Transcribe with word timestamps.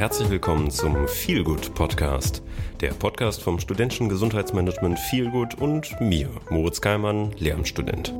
herzlich 0.00 0.30
willkommen 0.30 0.70
zum 0.70 1.06
Feelgood 1.06 1.74
Podcast, 1.74 2.42
der 2.80 2.88
Podcast 2.94 3.42
vom 3.42 3.60
Studentischen 3.60 4.08
Gesundheitsmanagement 4.08 4.98
Feelgood 4.98 5.56
und 5.60 6.00
mir, 6.00 6.30
Moritz 6.48 6.80
Keimann, 6.80 7.32
Lehramtsstudent. 7.32 8.14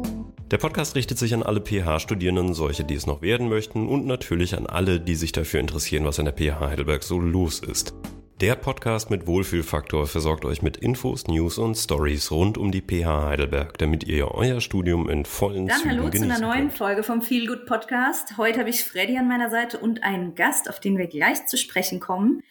Der 0.50 0.58
Podcast 0.58 0.94
richtet 0.94 1.16
sich 1.16 1.32
an 1.32 1.42
alle 1.42 1.62
PH-Studierenden, 1.62 2.52
solche, 2.52 2.84
die 2.84 2.96
es 2.96 3.06
noch 3.06 3.22
werden 3.22 3.48
möchten 3.48 3.88
und 3.88 4.04
natürlich 4.04 4.58
an 4.58 4.66
alle, 4.66 5.00
die 5.00 5.14
sich 5.14 5.32
dafür 5.32 5.58
interessieren, 5.58 6.04
was 6.04 6.18
an 6.18 6.26
der 6.26 6.34
PH 6.34 6.60
Heidelberg 6.60 7.02
so 7.02 7.18
los 7.18 7.60
ist. 7.60 7.94
Der 8.40 8.56
Podcast 8.56 9.10
mit 9.10 9.26
Wohlfühlfaktor 9.26 10.06
versorgt 10.06 10.46
euch 10.46 10.62
mit 10.62 10.78
Infos, 10.78 11.26
News 11.26 11.58
und 11.58 11.74
Stories 11.74 12.30
rund 12.30 12.56
um 12.56 12.72
die 12.72 12.80
PH 12.80 13.26
Heidelberg, 13.26 13.76
damit 13.76 14.04
ihr 14.04 14.30
euer 14.30 14.62
Studium 14.62 15.10
in 15.10 15.26
vollen 15.26 15.66
Dann 15.66 15.76
Zügen 15.76 15.90
hallo 15.90 16.08
zu 16.08 16.22
einer 16.22 16.38
neuen 16.38 16.68
könnt. 16.68 16.78
Folge 16.78 17.02
vom 17.02 17.20
Feel 17.20 17.46
Good 17.46 17.66
Podcast. 17.66 18.38
Heute 18.38 18.60
habe 18.60 18.70
ich 18.70 18.82
Freddy 18.82 19.18
an 19.18 19.28
meiner 19.28 19.50
Seite 19.50 19.78
und 19.78 20.04
einen 20.04 20.36
Gast, 20.36 20.70
auf 20.70 20.80
den 20.80 20.96
wir 20.96 21.06
gleich 21.06 21.44
zu 21.48 21.58
sprechen 21.58 22.00
kommen. 22.00 22.42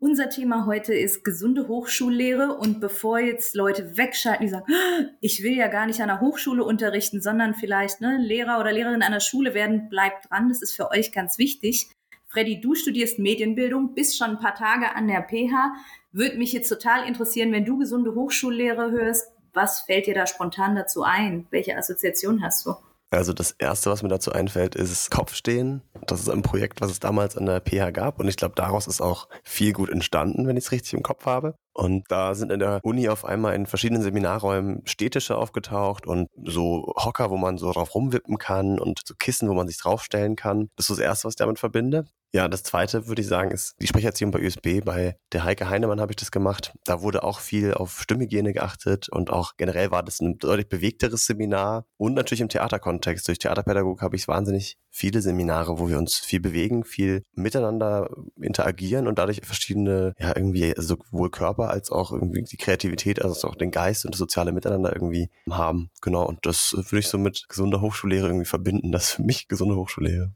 Unser 0.00 0.30
Thema 0.30 0.66
heute 0.66 0.92
ist 0.94 1.22
gesunde 1.22 1.68
Hochschullehre 1.68 2.56
und 2.56 2.80
bevor 2.80 3.20
jetzt 3.20 3.54
Leute 3.54 3.96
wegschalten, 3.96 4.46
die 4.46 4.50
sagen, 4.50 4.66
"Ah, 4.68 5.04
ich 5.20 5.44
will 5.44 5.56
ja 5.56 5.68
gar 5.68 5.86
nicht 5.86 6.00
an 6.00 6.08
der 6.08 6.20
Hochschule 6.20 6.64
unterrichten, 6.64 7.22
sondern 7.22 7.54
vielleicht 7.54 8.00
ne, 8.00 8.18
Lehrer 8.20 8.58
oder 8.58 8.72
Lehrerin 8.72 9.02
an 9.02 9.12
der 9.12 9.20
Schule 9.20 9.54
werden, 9.54 9.88
bleibt 9.90 10.28
dran, 10.28 10.48
das 10.48 10.60
ist 10.60 10.74
für 10.74 10.90
euch 10.90 11.12
ganz 11.12 11.38
wichtig. 11.38 11.88
Freddy, 12.36 12.60
du 12.60 12.74
studierst 12.74 13.18
Medienbildung, 13.18 13.94
bist 13.94 14.18
schon 14.18 14.32
ein 14.32 14.38
paar 14.38 14.54
Tage 14.54 14.94
an 14.94 15.08
der 15.08 15.22
PH. 15.22 15.72
Würde 16.12 16.36
mich 16.36 16.52
jetzt 16.52 16.68
total 16.68 17.08
interessieren, 17.08 17.50
wenn 17.50 17.64
du 17.64 17.78
gesunde 17.78 18.14
Hochschullehre 18.14 18.90
hörst, 18.90 19.32
was 19.54 19.80
fällt 19.80 20.06
dir 20.06 20.12
da 20.12 20.26
spontan 20.26 20.76
dazu 20.76 21.02
ein? 21.02 21.46
Welche 21.48 21.78
Assoziation 21.78 22.42
hast 22.42 22.66
du? 22.66 22.74
Also 23.08 23.32
das 23.32 23.52
Erste, 23.52 23.88
was 23.88 24.02
mir 24.02 24.10
dazu 24.10 24.32
einfällt, 24.32 24.74
ist 24.74 25.10
Kopfstehen. 25.10 25.80
Das 26.06 26.20
ist 26.20 26.28
ein 26.28 26.42
Projekt, 26.42 26.82
was 26.82 26.90
es 26.90 27.00
damals 27.00 27.38
an 27.38 27.46
der 27.46 27.62
PH 27.62 27.92
gab 27.92 28.20
und 28.20 28.28
ich 28.28 28.36
glaube, 28.36 28.54
daraus 28.54 28.86
ist 28.86 29.00
auch 29.00 29.30
viel 29.42 29.72
gut 29.72 29.88
entstanden, 29.88 30.46
wenn 30.46 30.58
ich 30.58 30.64
es 30.64 30.72
richtig 30.72 30.92
im 30.92 31.02
Kopf 31.02 31.24
habe. 31.24 31.54
Und 31.76 32.04
da 32.08 32.34
sind 32.34 32.50
in 32.50 32.58
der 32.58 32.80
Uni 32.82 33.10
auf 33.10 33.26
einmal 33.26 33.54
in 33.54 33.66
verschiedenen 33.66 34.02
Seminarräumen 34.02 34.80
Städtische 34.86 35.36
aufgetaucht 35.36 36.06
und 36.06 36.28
so 36.42 36.94
Hocker, 36.96 37.28
wo 37.28 37.36
man 37.36 37.58
so 37.58 37.70
drauf 37.70 37.94
rumwippen 37.94 38.38
kann 38.38 38.78
und 38.78 39.02
so 39.04 39.14
Kissen, 39.14 39.50
wo 39.50 39.52
man 39.52 39.68
sich 39.68 39.76
draufstellen 39.76 40.36
kann. 40.36 40.70
Das 40.76 40.88
ist 40.88 40.98
das 40.98 41.04
Erste, 41.04 41.26
was 41.26 41.32
ich 41.32 41.38
damit 41.38 41.58
verbinde. 41.58 42.06
Ja, 42.32 42.48
das 42.48 42.62
zweite 42.62 43.08
würde 43.08 43.22
ich 43.22 43.28
sagen, 43.28 43.50
ist 43.50 43.74
die 43.80 43.86
Sprecherziehung 43.86 44.30
bei 44.30 44.44
USB. 44.44 44.84
Bei 44.84 45.16
der 45.32 45.44
Heike 45.44 45.68
Heinemann 45.68 46.00
habe 46.00 46.12
ich 46.12 46.16
das 46.16 46.30
gemacht. 46.30 46.72
Da 46.84 47.02
wurde 47.02 47.22
auch 47.22 47.40
viel 47.40 47.74
auf 47.74 48.00
Stimmhygiene 48.00 48.52
geachtet 48.52 49.08
und 49.10 49.30
auch 49.30 49.56
generell 49.56 49.90
war 49.90 50.02
das 50.02 50.20
ein 50.20 50.38
deutlich 50.38 50.68
bewegteres 50.68 51.26
Seminar 51.26 51.86
und 51.98 52.14
natürlich 52.14 52.40
im 52.40 52.48
Theaterkontext. 52.48 53.28
Durch 53.28 53.38
Theaterpädagogik 53.38 54.02
habe 54.02 54.16
ich 54.16 54.28
wahnsinnig 54.28 54.76
viele 54.96 55.20
Seminare, 55.20 55.78
wo 55.78 55.88
wir 55.90 55.98
uns 55.98 56.16
viel 56.16 56.40
bewegen, 56.40 56.82
viel 56.82 57.22
miteinander 57.34 58.08
interagieren 58.40 59.06
und 59.06 59.18
dadurch 59.18 59.42
verschiedene, 59.44 60.14
ja, 60.18 60.34
irgendwie 60.34 60.72
sowohl 60.76 61.30
Körper 61.30 61.68
als 61.68 61.90
auch 61.90 62.12
irgendwie 62.12 62.42
die 62.42 62.56
Kreativität, 62.56 63.22
also 63.22 63.46
auch 63.46 63.56
den 63.56 63.70
Geist 63.70 64.06
und 64.06 64.14
das 64.14 64.18
soziale 64.18 64.52
Miteinander 64.52 64.94
irgendwie 64.94 65.28
haben. 65.50 65.90
Genau. 66.00 66.24
Und 66.26 66.46
das 66.46 66.72
würde 66.74 66.98
ich 66.98 67.08
so 67.08 67.18
mit 67.18 67.44
gesunder 67.48 67.82
Hochschullehre 67.82 68.28
irgendwie 68.28 68.46
verbinden. 68.46 68.90
Das 68.90 69.04
ist 69.04 69.10
für 69.12 69.22
mich 69.22 69.48
gesunde 69.48 69.76
Hochschullehre. 69.76 70.32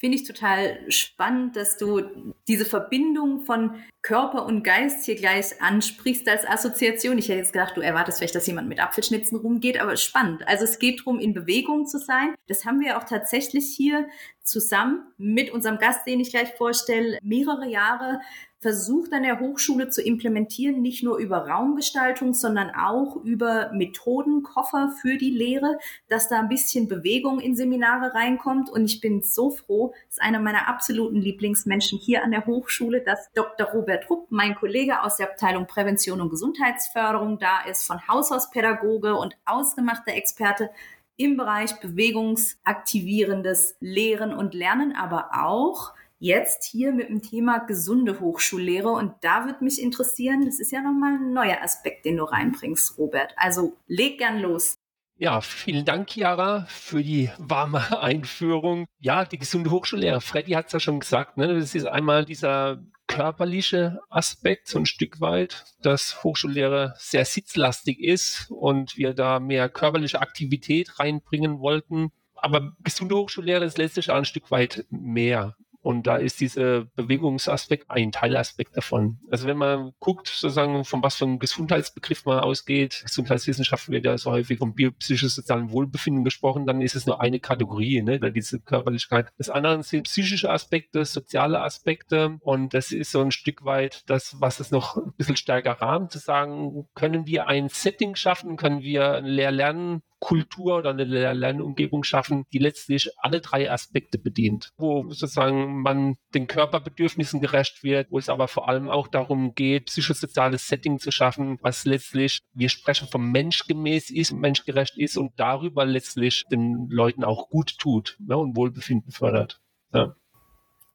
Finde 0.00 0.16
ich 0.16 0.24
total 0.24 0.90
spannend, 0.90 1.56
dass 1.56 1.76
du 1.76 2.00
diese 2.48 2.64
Verbindung 2.64 3.40
von 3.40 3.74
Körper 4.00 4.46
und 4.46 4.64
Geist 4.64 5.04
hier 5.04 5.14
gleich 5.14 5.60
ansprichst 5.60 6.26
als 6.26 6.48
Assoziation. 6.48 7.18
Ich 7.18 7.28
hätte 7.28 7.40
jetzt 7.40 7.52
gedacht, 7.52 7.76
du 7.76 7.82
erwartest 7.82 8.16
vielleicht, 8.16 8.34
dass 8.34 8.46
jemand 8.46 8.66
mit 8.66 8.80
Apfelschnitzen 8.80 9.36
rumgeht, 9.36 9.78
aber 9.78 9.98
spannend. 9.98 10.48
Also 10.48 10.64
es 10.64 10.78
geht 10.78 11.00
darum, 11.00 11.18
in 11.18 11.34
Bewegung 11.34 11.86
zu 11.86 11.98
sein. 11.98 12.34
Das 12.48 12.64
haben 12.64 12.80
wir 12.80 12.96
auch 12.96 13.04
tatsächlich 13.04 13.74
hier 13.76 14.08
zusammen 14.42 15.02
mit 15.18 15.50
unserem 15.50 15.76
Gast, 15.76 16.06
den 16.06 16.20
ich 16.20 16.30
gleich 16.30 16.54
vorstelle, 16.54 17.18
mehrere 17.22 17.68
Jahre 17.68 18.20
versucht 18.60 19.12
an 19.14 19.22
der 19.22 19.40
Hochschule 19.40 19.88
zu 19.88 20.02
implementieren, 20.02 20.82
nicht 20.82 21.02
nur 21.02 21.16
über 21.16 21.48
Raumgestaltung, 21.48 22.34
sondern 22.34 22.70
auch 22.70 23.16
über 23.24 23.72
Methodenkoffer 23.72 24.92
für 25.00 25.16
die 25.16 25.30
Lehre, 25.30 25.78
dass 26.08 26.28
da 26.28 26.40
ein 26.40 26.50
bisschen 26.50 26.86
Bewegung 26.86 27.40
in 27.40 27.56
Seminare 27.56 28.14
reinkommt. 28.14 28.68
Und 28.68 28.84
ich 28.84 29.00
bin 29.00 29.22
so 29.22 29.50
froh, 29.50 29.94
ist 30.10 30.20
einer 30.20 30.40
meiner 30.40 30.68
absoluten 30.68 31.16
Lieblingsmenschen 31.16 31.98
hier 31.98 32.22
an 32.22 32.32
der 32.32 32.44
Hochschule, 32.44 33.00
dass 33.00 33.32
Dr. 33.32 33.68
Robert 33.68 34.10
Rupp, 34.10 34.26
mein 34.30 34.54
Kollege 34.54 35.02
aus 35.02 35.16
der 35.16 35.30
Abteilung 35.30 35.66
Prävention 35.66 36.20
und 36.20 36.28
Gesundheitsförderung, 36.28 37.38
da 37.38 37.62
ist, 37.62 37.86
von 37.86 38.06
Haus 38.08 38.30
aus 38.30 38.50
Pädagoge 38.50 39.16
und 39.16 39.38
ausgemachter 39.46 40.12
Experte 40.12 40.68
im 41.16 41.38
Bereich 41.38 41.80
bewegungsaktivierendes 41.80 43.76
Lehren 43.80 44.34
und 44.34 44.52
Lernen, 44.52 44.94
aber 44.94 45.30
auch 45.32 45.94
jetzt 46.20 46.64
hier 46.64 46.92
mit 46.92 47.08
dem 47.08 47.22
Thema 47.22 47.58
gesunde 47.58 48.20
Hochschullehre. 48.20 48.90
Und 48.90 49.14
da 49.22 49.46
würde 49.46 49.64
mich 49.64 49.82
interessieren, 49.82 50.44
das 50.44 50.60
ist 50.60 50.70
ja 50.70 50.80
nochmal 50.80 51.14
ein 51.14 51.32
neuer 51.32 51.60
Aspekt, 51.62 52.04
den 52.04 52.18
du 52.18 52.24
reinbringst, 52.24 52.96
Robert. 52.98 53.32
Also 53.36 53.76
leg 53.88 54.18
gern 54.18 54.38
los. 54.38 54.74
Ja, 55.16 55.40
vielen 55.40 55.84
Dank, 55.84 56.08
Chiara, 56.08 56.64
für 56.68 57.02
die 57.02 57.30
warme 57.38 58.00
Einführung. 58.00 58.86
Ja, 59.00 59.24
die 59.24 59.38
gesunde 59.38 59.70
Hochschullehre. 59.70 60.20
Freddy 60.20 60.52
hat 60.52 60.66
es 60.66 60.72
ja 60.72 60.80
schon 60.80 61.00
gesagt, 61.00 61.36
ne? 61.36 61.58
das 61.58 61.74
ist 61.74 61.86
einmal 61.86 62.24
dieser 62.24 62.82
körperliche 63.06 64.00
Aspekt, 64.08 64.68
so 64.68 64.78
ein 64.78 64.86
Stück 64.86 65.20
weit, 65.20 65.64
dass 65.82 66.22
Hochschullehre 66.22 66.94
sehr 66.96 67.24
sitzlastig 67.24 67.98
ist 67.98 68.50
und 68.50 68.96
wir 68.96 69.14
da 69.14 69.40
mehr 69.40 69.68
körperliche 69.68 70.20
Aktivität 70.20 70.98
reinbringen 71.00 71.58
wollten. 71.58 72.12
Aber 72.34 72.72
gesunde 72.84 73.16
Hochschullehre 73.16 73.64
ist 73.64 73.78
letztlich 73.78 74.10
auch 74.10 74.16
ein 74.16 74.24
Stück 74.24 74.50
weit 74.50 74.86
mehr. 74.90 75.56
Und 75.82 76.06
da 76.06 76.16
ist 76.16 76.40
dieser 76.40 76.84
Bewegungsaspekt 76.96 77.90
ein 77.90 78.12
Teilaspekt 78.12 78.76
davon. 78.76 79.18
Also 79.30 79.46
wenn 79.46 79.56
man 79.56 79.92
guckt, 79.98 80.28
sozusagen, 80.28 80.84
von 80.84 81.02
was 81.02 81.16
für 81.16 81.24
einem 81.24 81.38
Gesundheitsbegriff 81.38 82.26
man 82.26 82.40
ausgeht, 82.40 83.02
Gesundheitswissenschaft 83.04 83.88
wird 83.88 84.04
ja 84.04 84.18
so 84.18 84.30
häufig 84.30 84.58
vom 84.58 84.74
biopsychosozialen 84.74 85.70
Wohlbefinden 85.70 86.24
gesprochen, 86.24 86.66
dann 86.66 86.82
ist 86.82 86.96
es 86.96 87.06
nur 87.06 87.20
eine 87.20 87.40
Kategorie, 87.40 88.02
ne, 88.02 88.20
diese 88.32 88.60
Körperlichkeit. 88.60 89.28
Das 89.38 89.48
andere 89.48 89.82
sind 89.82 90.04
psychische 90.04 90.50
Aspekte, 90.50 91.04
soziale 91.04 91.60
Aspekte 91.60 92.38
und 92.40 92.74
das 92.74 92.92
ist 92.92 93.12
so 93.12 93.20
ein 93.20 93.30
Stück 93.30 93.64
weit 93.64 94.02
das, 94.08 94.36
was 94.38 94.60
es 94.60 94.70
noch 94.70 94.96
ein 94.96 95.12
bisschen 95.16 95.36
stärker 95.36 95.72
rahmt, 95.72 96.12
zu 96.12 96.18
sagen, 96.18 96.88
können 96.94 97.26
wir 97.26 97.46
ein 97.46 97.68
Setting 97.68 98.16
schaffen, 98.16 98.56
können 98.56 98.82
wir 98.82 99.14
ein 99.14 99.24
Lehr-Lernen 99.24 100.02
Kultur 100.20 100.76
oder 100.76 100.90
eine 100.90 101.04
Lernumgebung 101.04 102.04
schaffen, 102.04 102.44
die 102.52 102.58
letztlich 102.58 103.10
alle 103.18 103.40
drei 103.40 103.70
Aspekte 103.70 104.18
bedient, 104.18 104.70
wo 104.76 105.08
sozusagen 105.08 105.80
man 105.80 106.16
den 106.34 106.46
Körperbedürfnissen 106.46 107.40
gerecht 107.40 107.82
wird, 107.82 108.10
wo 108.10 108.18
es 108.18 108.28
aber 108.28 108.46
vor 108.46 108.68
allem 108.68 108.88
auch 108.88 109.08
darum 109.08 109.54
geht, 109.54 109.86
psychosoziales 109.86 110.68
Setting 110.68 110.98
zu 110.98 111.10
schaffen, 111.10 111.58
was 111.62 111.84
letztlich, 111.86 112.40
wir 112.52 112.68
sprechen 112.68 113.08
vom 113.08 113.32
menschgemäß 113.32 114.10
ist, 114.10 114.32
menschgerecht 114.32 114.98
ist 114.98 115.16
und 115.16 115.32
darüber 115.36 115.84
letztlich 115.86 116.44
den 116.52 116.88
Leuten 116.90 117.24
auch 117.24 117.48
gut 117.48 117.78
tut 117.78 118.16
ne, 118.20 118.36
und 118.36 118.56
Wohlbefinden 118.56 119.12
fördert. 119.12 119.60
Ja. 119.92 120.14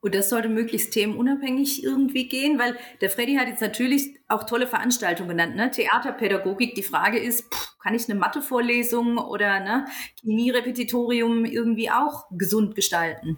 Und 0.05 0.13
das 0.13 0.29
sollte 0.29 0.49
möglichst 0.49 0.93
themenunabhängig 0.93 1.83
irgendwie 1.83 2.27
gehen, 2.27 2.59
weil 2.59 2.77
der 3.01 3.09
Freddy 3.09 3.37
hat 3.37 3.47
jetzt 3.47 3.61
natürlich 3.61 4.15
auch 4.27 4.43
tolle 4.43 4.67
Veranstaltungen 4.67 5.29
genannt, 5.29 5.55
ne? 5.55 5.71
Theaterpädagogik. 5.71 6.75
Die 6.75 6.83
Frage 6.83 7.17
ist, 7.17 7.51
pff, 7.51 7.79
kann 7.81 7.95
ich 7.95 8.07
eine 8.07 8.19
Mathevorlesung 8.19 9.17
oder 9.17 9.59
ne, 9.61 9.87
Chemie-Repetitorium 10.21 11.43
irgendwie 11.45 11.89
auch 11.89 12.25
gesund 12.37 12.75
gestalten? 12.75 13.37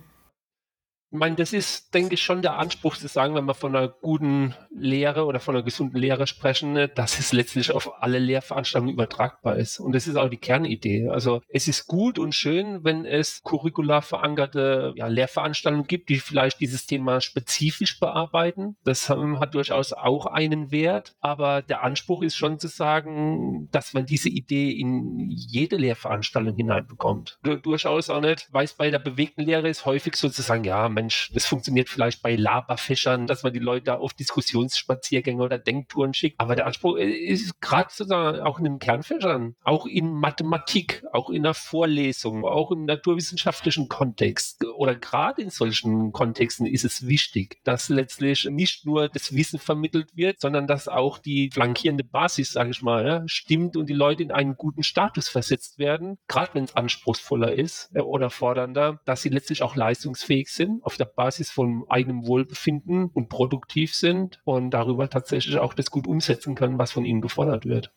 Ich 1.09 1.17
meine, 1.17 1.35
das 1.35 1.53
ist, 1.53 1.93
denke 1.93 2.15
ich, 2.15 2.21
schon 2.21 2.41
der 2.41 2.57
Anspruch 2.57 2.97
zu 2.97 3.07
sagen, 3.07 3.33
wenn 3.35 3.45
wir 3.45 3.53
von 3.53 3.73
einer 3.73 3.87
guten 3.87 4.53
Lehre 4.69 5.25
oder 5.25 5.39
von 5.39 5.55
einer 5.55 5.63
gesunden 5.63 5.97
Lehre 5.97 6.27
sprechen, 6.27 6.73
ne, 6.73 6.89
dass 6.89 7.17
es 7.17 7.31
letztlich 7.31 7.71
auf 7.71 8.01
alle 8.01 8.19
Lehrveranstaltungen 8.19 8.93
übertragbar 8.93 9.55
ist. 9.55 9.79
Und 9.79 9.93
das 9.93 10.07
ist 10.07 10.17
auch 10.17 10.29
die 10.29 10.37
Kernidee. 10.37 11.07
Also 11.07 11.41
es 11.47 11.69
ist 11.69 11.87
gut 11.87 12.19
und 12.19 12.35
schön, 12.35 12.83
wenn 12.83 13.05
es 13.05 13.41
curricular 13.43 14.01
verankerte 14.01 14.93
ja, 14.97 15.07
Lehrveranstaltungen 15.07 15.87
gibt, 15.87 16.09
die 16.09 16.19
vielleicht 16.19 16.59
dieses 16.59 16.85
Thema 16.85 17.21
spezifisch 17.21 17.99
bearbeiten. 17.99 18.75
Das 18.83 19.09
hat 19.09 19.55
durchaus 19.55 19.93
auch 19.93 20.25
einen 20.25 20.71
Wert. 20.71 21.15
Aber 21.21 21.61
der 21.61 21.83
Anspruch 21.83 22.21
ist 22.21 22.35
schon 22.35 22.59
zu 22.59 22.67
sagen, 22.67 23.69
dass 23.71 23.93
man 23.93 24.05
diese 24.05 24.29
Idee 24.29 24.71
in 24.71 25.29
jede 25.29 25.77
Lehrveranstaltung 25.77 26.55
hineinbekommt. 26.55 27.39
Du, 27.43 27.55
durchaus 27.55 28.09
auch 28.09 28.21
nicht, 28.21 28.49
weil 28.51 28.65
es 28.65 28.73
bei 28.73 28.91
der 28.91 28.99
bewegten 28.99 29.43
Lehre 29.43 29.69
ist 29.69 29.85
häufig 29.85 30.17
sozusagen, 30.17 30.65
ja, 30.65 30.89
Mensch, 30.97 31.29
das 31.33 31.45
funktioniert 31.45 31.89
vielleicht 31.89 32.23
bei 32.23 32.35
Laberfischern, 32.35 33.27
dass 33.27 33.43
man 33.43 33.53
die 33.53 33.59
Leute 33.59 33.99
auf 33.99 34.13
Diskussionsspaziergänge 34.13 35.43
oder 35.43 35.59
Denktouren 35.59 36.15
schickt. 36.15 36.39
Aber 36.39 36.55
der 36.55 36.65
Anspruch 36.65 36.97
ist 36.97 37.61
gerade 37.61 37.89
sozusagen 37.93 38.39
auch 38.39 38.57
in 38.57 38.63
den 38.63 38.79
Kernfächern, 38.79 39.55
auch 39.63 39.85
in 39.85 40.11
Mathematik, 40.11 41.03
auch 41.13 41.29
in 41.29 41.43
der 41.43 41.53
Vorlesung, 41.53 42.45
auch 42.45 42.71
im 42.71 42.85
naturwissenschaftlichen 42.85 43.89
Kontext. 43.89 44.65
Oder 44.65 44.95
gerade 44.95 45.43
in 45.43 45.51
solchen 45.51 46.11
Kontexten 46.11 46.65
ist 46.65 46.83
es 46.83 47.07
wichtig, 47.07 47.59
dass 47.63 47.89
letztlich 47.89 48.45
nicht 48.49 48.87
nur 48.87 49.07
das 49.07 49.35
Wissen 49.35 49.59
vermittelt 49.59 50.15
wird, 50.15 50.39
sondern 50.39 50.65
dass 50.65 50.87
auch 50.87 51.19
die 51.19 51.51
flankierende 51.53 52.03
Basis, 52.03 52.53
sage 52.53 52.71
ich 52.71 52.81
mal, 52.81 53.05
ja, 53.05 53.23
stimmt 53.27 53.77
und 53.77 53.87
die 53.87 53.93
Leute 53.93 54.23
in 54.23 54.31
einen 54.31 54.55
guten 54.55 54.81
Status 54.81 55.29
versetzt 55.29 55.77
werden, 55.77 56.17
gerade 56.27 56.55
wenn 56.55 56.63
es 56.63 56.75
anspruchsvoller 56.75 57.53
ist 57.53 57.91
äh, 57.93 57.99
oder 57.99 58.31
fordernder, 58.31 58.99
dass 59.05 59.21
sie 59.21 59.29
letztlich 59.29 59.61
auch 59.61 59.75
leistungsfähig 59.75 60.49
sind 60.49 60.81
auf 60.87 60.95
der 60.95 61.05
Basis 61.05 61.51
von 61.51 61.83
eigenem 61.89 62.25
Wohlbefinden 62.25 63.07
und 63.13 63.27
produktiv 63.27 63.93
sind 63.93 64.39
und 64.45 64.71
darüber 64.71 65.09
tatsächlich 65.09 65.57
auch 65.57 65.73
das 65.73 65.91
gut 65.91 66.07
umsetzen 66.07 66.55
können, 66.55 66.79
was 66.79 66.93
von 66.93 67.03
ihnen 67.03 67.19
gefordert 67.19 67.65
wird. 67.65 67.91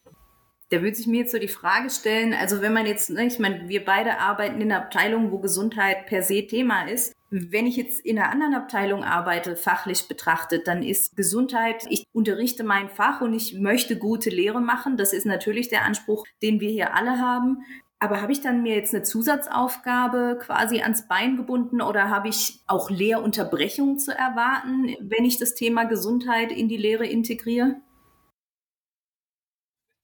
Da 0.70 0.82
würde 0.82 0.96
sich 0.96 1.06
mir 1.06 1.20
jetzt 1.20 1.32
so 1.32 1.38
die 1.38 1.46
Frage 1.46 1.88
stellen, 1.88 2.34
also 2.34 2.62
wenn 2.62 2.72
man 2.72 2.86
jetzt, 2.86 3.10
ne, 3.10 3.26
ich 3.26 3.38
meine, 3.38 3.68
wir 3.68 3.84
beide 3.84 4.18
arbeiten 4.18 4.60
in 4.60 4.72
einer 4.72 4.82
Abteilung, 4.82 5.30
wo 5.30 5.38
Gesundheit 5.38 6.06
per 6.06 6.24
se 6.24 6.46
Thema 6.46 6.82
ist. 6.88 7.14
Wenn 7.30 7.66
ich 7.66 7.76
jetzt 7.76 8.04
in 8.04 8.18
einer 8.18 8.30
anderen 8.30 8.54
Abteilung 8.54 9.04
arbeite, 9.04 9.54
fachlich 9.54 10.08
betrachtet, 10.08 10.66
dann 10.66 10.82
ist 10.82 11.16
Gesundheit, 11.16 11.86
ich 11.88 12.04
unterrichte 12.12 12.64
mein 12.64 12.88
Fach 12.88 13.20
und 13.20 13.34
ich 13.34 13.54
möchte 13.54 13.96
gute 13.96 14.30
Lehre 14.30 14.60
machen. 14.60 14.96
Das 14.96 15.12
ist 15.12 15.26
natürlich 15.26 15.68
der 15.68 15.84
Anspruch, 15.84 16.24
den 16.42 16.60
wir 16.60 16.70
hier 16.70 16.92
alle 16.94 17.20
haben. 17.20 17.62
Aber 18.02 18.22
habe 18.22 18.32
ich 18.32 18.40
dann 18.40 18.62
mir 18.62 18.74
jetzt 18.74 18.94
eine 18.94 19.02
Zusatzaufgabe 19.02 20.38
quasi 20.40 20.80
ans 20.80 21.06
Bein 21.06 21.36
gebunden 21.36 21.82
oder 21.82 22.08
habe 22.08 22.28
ich 22.28 22.60
auch 22.66 22.88
Lehrunterbrechungen 22.88 23.98
zu 23.98 24.16
erwarten, 24.16 24.96
wenn 25.00 25.26
ich 25.26 25.36
das 25.36 25.54
Thema 25.54 25.84
Gesundheit 25.84 26.50
in 26.50 26.68
die 26.68 26.78
Lehre 26.78 27.06
integriere? 27.06 27.76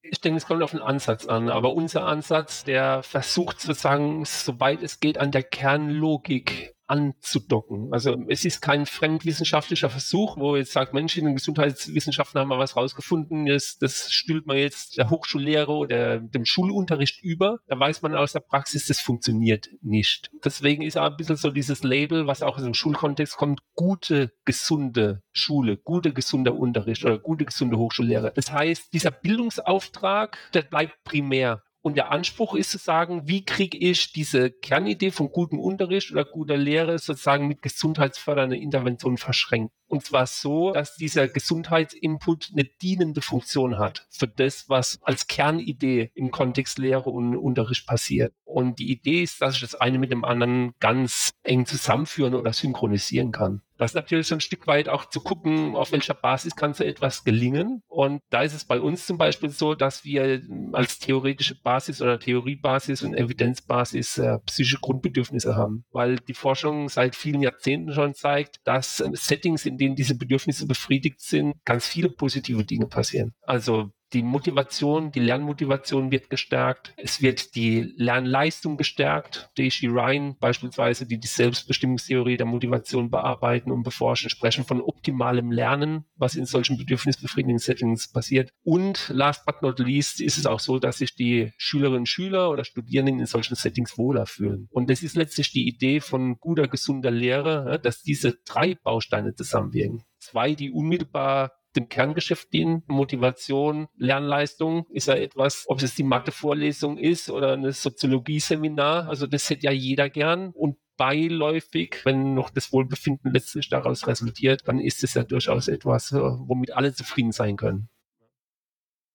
Ich 0.03 0.21
denke, 0.21 0.37
es 0.37 0.47
kommt 0.47 0.63
auf 0.63 0.73
den 0.73 0.83
Ansatz 0.83 1.27
an, 1.27 1.49
aber 1.49 1.73
unser 1.73 2.05
Ansatz, 2.05 2.65
der 2.65 3.03
versucht 3.03 3.61
sozusagen, 3.61 4.25
soweit 4.27 4.83
es 4.83 5.01
geht, 5.01 5.17
an 5.17 5.33
der 5.33 5.43
Kernlogik 5.43 6.76
anzudocken. 6.87 7.93
Also 7.93 8.17
es 8.29 8.45
ist 8.45 8.61
kein 8.61 8.87
fremdwissenschaftlicher 8.87 9.91
Versuch, 9.91 10.37
wo 10.37 10.57
jetzt 10.57 10.73
sagt, 10.73 10.95
Mensch, 10.95 11.17
in 11.17 11.25
den 11.25 11.35
Gesundheitswissenschaften 11.35 12.41
haben 12.41 12.49
wir 12.49 12.59
was 12.59 12.77
rausgefunden, 12.77 13.47
das, 13.47 13.79
das 13.79 14.13
stülpt 14.13 14.47
man 14.47 14.57
jetzt 14.57 14.97
der 14.99 15.11
Hochschullehrer 15.11 15.69
oder 15.69 16.19
dem 16.19 16.45
Schulunterricht 16.45 17.23
über. 17.23 17.59
Da 17.67 17.79
weiß 17.79 18.03
man 18.03 18.15
aus 18.15 18.33
der 18.33 18.41
Praxis, 18.41 18.87
das 18.87 19.01
funktioniert 19.01 19.69
nicht. 19.83 20.31
Deswegen 20.45 20.83
ist 20.83 20.97
auch 20.97 21.11
ein 21.11 21.17
bisschen 21.17 21.37
so 21.37 21.51
dieses 21.51 21.83
Label, 21.83 22.27
was 22.27 22.43
auch 22.43 22.57
aus 22.57 22.65
dem 22.65 22.75
Schulkontext 22.75 23.37
kommt, 23.37 23.61
gute, 23.75 24.33
gesunde 24.45 25.23
Schule, 25.33 25.77
gute, 25.77 26.13
gesunder 26.13 26.55
Unterricht 26.55 27.05
oder 27.05 27.19
gute, 27.19 27.45
gesunde 27.45 27.79
Hochschullehre. 27.79 28.33
Das 28.35 28.53
heißt, 28.53 28.93
dieser 28.93 29.11
Bildungsauftrag, 29.11 30.39
der 30.55 30.63
bleibt 30.63 31.03
primär. 31.05 31.63
Und 31.87 31.97
der 31.97 32.11
Anspruch 32.11 32.57
ist 32.57 32.73
zu 32.73 32.79
sagen, 32.79 33.29
wie 33.29 33.45
kriege 33.45 33.79
ich 33.79 34.13
diese 34.13 34.51
Kernidee 34.51 35.13
von 35.13 35.31
gutem 35.31 35.61
Unterricht 35.61 36.11
oder 36.11 36.25
guter 36.25 36.57
Lehre 36.57 36.99
sozusagen 36.99 37.47
mit 37.47 37.63
gesundheitsfördernder 37.63 38.57
Intervention 38.57 39.19
verschränkt. 39.19 39.73
Und 39.87 40.05
zwar 40.05 40.27
so, 40.27 40.73
dass 40.73 40.97
dieser 40.97 41.29
Gesundheitsinput 41.29 42.51
eine 42.53 42.65
dienende 42.65 43.21
Funktion 43.21 43.79
hat 43.79 44.09
für 44.11 44.27
das, 44.27 44.69
was 44.69 44.99
als 45.03 45.29
Kernidee 45.29 46.11
im 46.15 46.33
Kontext 46.33 46.79
Lehre 46.79 47.09
und 47.09 47.37
Unterricht 47.37 47.87
passiert. 47.87 48.35
Und 48.43 48.81
die 48.81 48.91
Idee 48.91 49.23
ist, 49.23 49.41
dass 49.41 49.55
ich 49.55 49.61
das 49.61 49.77
eine 49.77 50.01
mit 50.01 50.11
dem 50.11 50.25
anderen 50.25 50.75
ganz 50.81 51.31
eng 51.45 51.67
zusammenführen 51.67 52.35
oder 52.35 52.53
synchronisieren 52.53 53.31
kann. 53.31 53.63
Das 53.79 53.93
ist 53.93 53.95
natürlich 53.95 54.27
so 54.27 54.35
ein 54.35 54.41
Stück 54.41 54.67
weit 54.67 54.89
auch 54.89 55.09
zu 55.09 55.21
gucken, 55.21 55.77
auf 55.77 55.93
welcher 55.93 56.15
Basis 56.15 56.57
kann 56.57 56.75
so 56.75 56.83
etwas 56.83 57.25
gelingen. 57.25 57.83
Und 57.87 58.21
da 58.31 58.43
ist 58.43 58.55
es 58.55 58.65
bei 58.65 58.81
uns 58.81 59.07
zum 59.07 59.19
Beispiel 59.19 59.51
so, 59.51 59.75
dass 59.75 60.05
wir 60.05 60.43
als 60.73 60.99
theoretische 60.99 61.61
Basis 61.61 62.03
oder 62.03 62.19
Theoriebasis 62.19 63.03
und 63.03 63.15
Evidenzbasis 63.15 64.19
äh, 64.19 64.39
psychische 64.47 64.79
Grundbedürfnisse 64.81 65.55
haben. 65.55 65.85
Weil 65.93 66.17
die 66.17 66.35
Forschung 66.35 66.89
seit 66.89 67.15
vielen 67.15 67.43
Jahrzehnten 67.43 67.93
schon 67.93 68.15
zeigt, 68.15 68.61
dass 68.65 69.01
äh, 69.01 69.11
Settings, 69.15 69.65
in 69.65 69.77
in 69.77 69.79
denen 69.79 69.97
diese 69.97 70.17
Bedürfnisse 70.17 70.67
befriedigt 70.67 71.21
sind, 71.21 71.55
ganz 71.65 71.87
viele 71.87 72.09
positive 72.09 72.65
Dinge 72.65 72.87
passieren. 72.87 73.35
Also 73.43 73.91
die 74.13 74.23
Motivation, 74.23 75.11
die 75.11 75.21
Lernmotivation 75.21 76.11
wird 76.11 76.31
gestärkt. 76.31 76.95
Es 76.97 77.21
wird 77.23 77.55
die 77.55 77.93
Lernleistung 77.97 78.77
gestärkt. 78.77 79.51
Daisy 79.57 79.87
Ryan 79.87 80.37
beispielsweise, 80.39 81.07
die 81.07 81.19
die 81.19 81.27
Selbstbestimmungstheorie 81.27 82.37
der 82.37 82.47
Motivation 82.47 83.11
bearbeiten 83.11 83.73
und 83.73 83.83
beforschen, 83.83 84.31
sprechen 84.31 84.65
von 84.65 84.81
optimalem 84.81 85.51
Lernen, 85.51 86.05
was 86.15 86.37
in 86.37 86.47
solchen 86.47 86.79
bedürfnisbefriedigenden 86.79 87.59
Settings 87.59 88.11
passiert. 88.11 88.51
Und 88.63 89.09
last 89.13 89.45
but 89.45 89.63
not 89.63 89.79
least 89.79 90.21
ist 90.21 90.39
es 90.39 90.47
auch 90.47 90.61
so, 90.61 90.79
dass 90.79 90.99
sich 90.99 91.15
die 91.15 91.53
Schülerinnen 91.57 92.01
und 92.01 92.09
Schüler 92.09 92.51
oder 92.51 92.65
Studierenden 92.65 93.19
in 93.21 93.27
solchen 93.27 93.57
Settings 93.57 93.99
wohler 93.99 94.27
fühlen. 94.27 94.69
Und 94.71 94.89
das 94.89 95.03
ist 95.03 95.17
letztlich 95.17 95.51
die 95.51 95.67
Idee 95.67 96.01
von 96.01 96.39
guter, 96.39 96.69
gesunder 96.69 97.11
Lehre, 97.11 97.81
dass 97.83 98.03
diese 98.03 98.39
drei 98.45 98.75
Bausteine 98.77 99.35
zusammenwirken. 99.35 100.05
Zwei, 100.19 100.55
die 100.55 100.71
unmittelbar 100.71 101.53
dem 101.77 101.89
Kerngeschäft 101.89 102.53
dienen. 102.53 102.83
Motivation, 102.87 103.89
Lernleistung 103.97 104.87
ist 104.91 105.09
ja 105.09 105.15
etwas, 105.15 105.65
ob 105.67 105.83
es 105.83 105.95
die 105.95 106.03
Mathe-Vorlesung 106.03 106.99
ist 106.99 107.31
oder 107.31 107.53
ein 107.53 107.71
Soziologie-Seminar. 107.71 109.09
Also 109.09 109.27
das 109.27 109.49
hätte 109.51 109.67
ja 109.67 109.73
jeder 109.73 110.09
gern. 110.09 110.51
Und 110.51 110.77
beiläufig, 110.97 112.01
wenn 112.05 112.35
noch 112.35 112.51
das 112.51 112.73
Wohlbefinden 112.73 113.33
letztlich 113.33 113.69
daraus 113.69 114.07
resultiert, 114.07 114.63
dann 114.67 114.81
ist 114.81 115.05
es 115.05 115.15
ja 115.15 115.25
durchaus 115.25 115.69
etwas, 115.69 116.13
äh, 116.13 116.17
womit 116.19 116.73
alle 116.73 116.95
zufrieden 116.95 117.33
sein 117.33 117.57
können. 117.57 117.89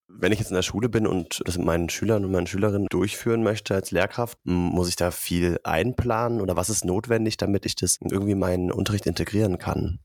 Wenn 0.07 0.33
ich 0.33 0.39
jetzt 0.39 0.49
in 0.49 0.55
der 0.55 0.61
Schule 0.61 0.89
bin 0.89 1.07
und 1.07 1.41
das 1.45 1.57
mit 1.57 1.65
meinen 1.65 1.89
Schülern 1.89 2.25
und 2.25 2.31
meinen 2.31 2.47
Schülerinnen 2.47 2.87
durchführen 2.89 3.43
möchte 3.43 3.73
als 3.73 3.91
Lehrkraft, 3.91 4.37
muss 4.43 4.89
ich 4.89 4.97
da 4.97 5.09
viel 5.09 5.57
einplanen 5.63 6.41
oder 6.41 6.57
was 6.57 6.69
ist 6.69 6.83
notwendig, 6.83 7.37
damit 7.37 7.65
ich 7.65 7.75
das 7.75 7.97
irgendwie 8.01 8.33
in 8.33 8.39
meinen 8.39 8.71
Unterricht 8.71 9.05
integrieren 9.05 9.57
kann? 9.57 9.99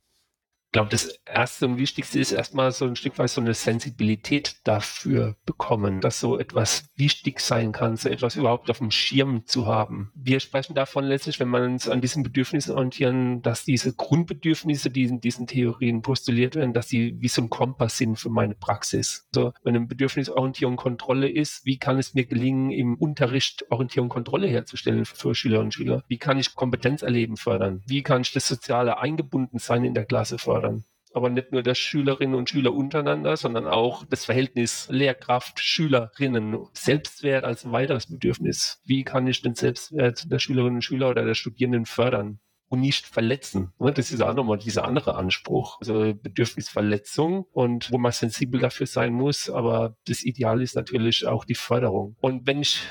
Glaube, 0.76 0.90
das 0.90 1.18
Erste 1.24 1.64
und 1.64 1.78
Wichtigste 1.78 2.20
ist 2.20 2.32
erstmal 2.32 2.70
so 2.70 2.84
ein 2.84 2.96
Stück 2.96 3.18
weit 3.18 3.30
so 3.30 3.40
eine 3.40 3.54
Sensibilität 3.54 4.56
dafür 4.64 5.34
bekommen, 5.46 6.02
dass 6.02 6.20
so 6.20 6.38
etwas 6.38 6.90
wichtig 6.96 7.40
sein 7.40 7.72
kann, 7.72 7.96
so 7.96 8.10
etwas 8.10 8.36
überhaupt 8.36 8.68
auf 8.68 8.76
dem 8.76 8.90
Schirm 8.90 9.46
zu 9.46 9.66
haben. 9.66 10.12
Wir 10.14 10.38
sprechen 10.38 10.74
davon 10.74 11.04
letztlich, 11.04 11.40
wenn 11.40 11.48
wir 11.48 11.62
uns 11.62 11.88
an 11.88 12.02
diesen 12.02 12.22
Bedürfnissen 12.22 12.74
orientieren, 12.74 13.40
dass 13.40 13.64
diese 13.64 13.94
Grundbedürfnisse, 13.94 14.90
die 14.90 15.04
in 15.04 15.22
diesen 15.22 15.46
Theorien 15.46 16.02
postuliert 16.02 16.56
werden, 16.56 16.74
dass 16.74 16.88
sie 16.88 17.16
wie 17.20 17.28
so 17.28 17.40
ein 17.40 17.48
Kompass 17.48 17.96
sind 17.96 18.18
für 18.18 18.28
meine 18.28 18.54
Praxis. 18.54 19.26
So, 19.32 19.54
wenn 19.62 19.76
ein 19.76 19.88
Bedürfnis 19.88 20.28
Orientierung 20.28 20.76
Kontrolle 20.76 21.30
ist, 21.30 21.64
wie 21.64 21.78
kann 21.78 21.98
es 21.98 22.12
mir 22.12 22.26
gelingen, 22.26 22.70
im 22.70 22.96
Unterricht 22.96 23.64
Orientierung 23.70 24.10
Kontrolle 24.10 24.46
herzustellen 24.46 25.06
für 25.06 25.34
Schülerinnen 25.34 25.68
und 25.68 25.72
Schüler? 25.72 26.04
Wie 26.06 26.18
kann 26.18 26.38
ich 26.38 26.54
Kompetenzerleben 26.54 27.38
fördern? 27.38 27.82
Wie 27.86 28.02
kann 28.02 28.20
ich 28.20 28.34
das 28.34 28.46
soziale 28.46 28.98
Eingebundensein 28.98 29.82
in 29.82 29.94
der 29.94 30.04
Klasse 30.04 30.36
fördern? 30.36 30.55
Fördern. 30.60 30.84
Aber 31.12 31.30
nicht 31.30 31.52
nur 31.52 31.62
der 31.62 31.74
Schülerinnen 31.74 32.34
und 32.34 32.50
Schüler 32.50 32.74
untereinander, 32.74 33.38
sondern 33.38 33.66
auch 33.66 34.04
das 34.04 34.26
Verhältnis 34.26 34.86
Lehrkraft, 34.90 35.60
Schülerinnen, 35.60 36.58
Selbstwert 36.74 37.44
als 37.44 37.70
weiteres 37.72 38.06
Bedürfnis. 38.06 38.82
Wie 38.84 39.02
kann 39.02 39.26
ich 39.26 39.40
den 39.40 39.54
Selbstwert 39.54 40.30
der 40.30 40.38
Schülerinnen 40.38 40.76
und 40.76 40.82
Schüler 40.82 41.08
oder 41.08 41.24
der 41.24 41.34
Studierenden 41.34 41.86
fördern? 41.86 42.40
und 42.68 42.80
nicht 42.80 43.06
verletzen. 43.06 43.72
Das 43.78 44.10
ist 44.10 44.22
auch 44.22 44.34
nochmal 44.34 44.58
dieser 44.58 44.84
andere 44.84 45.14
Anspruch. 45.14 45.78
Also 45.80 46.12
Bedürfnisverletzung 46.14 47.46
und 47.52 47.90
wo 47.92 47.98
man 47.98 48.12
sensibel 48.12 48.60
dafür 48.60 48.86
sein 48.86 49.12
muss. 49.12 49.48
Aber 49.48 49.96
das 50.06 50.24
Ideal 50.24 50.60
ist 50.62 50.74
natürlich 50.74 51.26
auch 51.26 51.44
die 51.44 51.54
Förderung. 51.54 52.16
Und 52.20 52.46
wenn 52.46 52.60
ich 52.60 52.82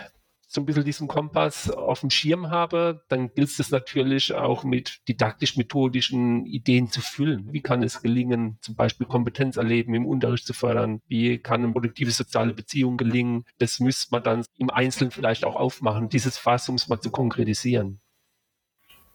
so 0.55 0.61
ein 0.61 0.65
bisschen 0.65 0.85
diesen 0.85 1.07
Kompass 1.07 1.69
auf 1.69 1.99
dem 1.99 2.09
Schirm 2.09 2.49
habe, 2.49 3.03
dann 3.09 3.33
gilt 3.33 3.59
es 3.59 3.71
natürlich 3.71 4.33
auch 4.33 4.63
mit 4.63 5.01
didaktisch-methodischen 5.07 6.45
Ideen 6.45 6.89
zu 6.89 7.01
füllen. 7.01 7.51
Wie 7.51 7.61
kann 7.61 7.83
es 7.83 8.01
gelingen, 8.01 8.57
zum 8.61 8.75
Beispiel 8.75 9.05
Kompetenz 9.05 9.57
erleben 9.57 9.93
im 9.93 10.05
Unterricht 10.05 10.47
zu 10.47 10.53
fördern? 10.53 11.01
Wie 11.07 11.37
kann 11.37 11.63
eine 11.63 11.73
produktive 11.73 12.11
soziale 12.11 12.53
Beziehung 12.53 12.97
gelingen? 12.97 13.43
Das 13.59 13.79
müsste 13.79 14.07
man 14.11 14.23
dann 14.23 14.45
im 14.57 14.69
Einzelnen 14.69 15.11
vielleicht 15.11 15.43
auch 15.43 15.57
aufmachen, 15.57 16.09
dieses 16.09 16.37
Fass, 16.37 16.69
um 16.69 16.75
es 16.75 16.87
mal 16.87 17.01
zu 17.01 17.11
konkretisieren. 17.11 17.99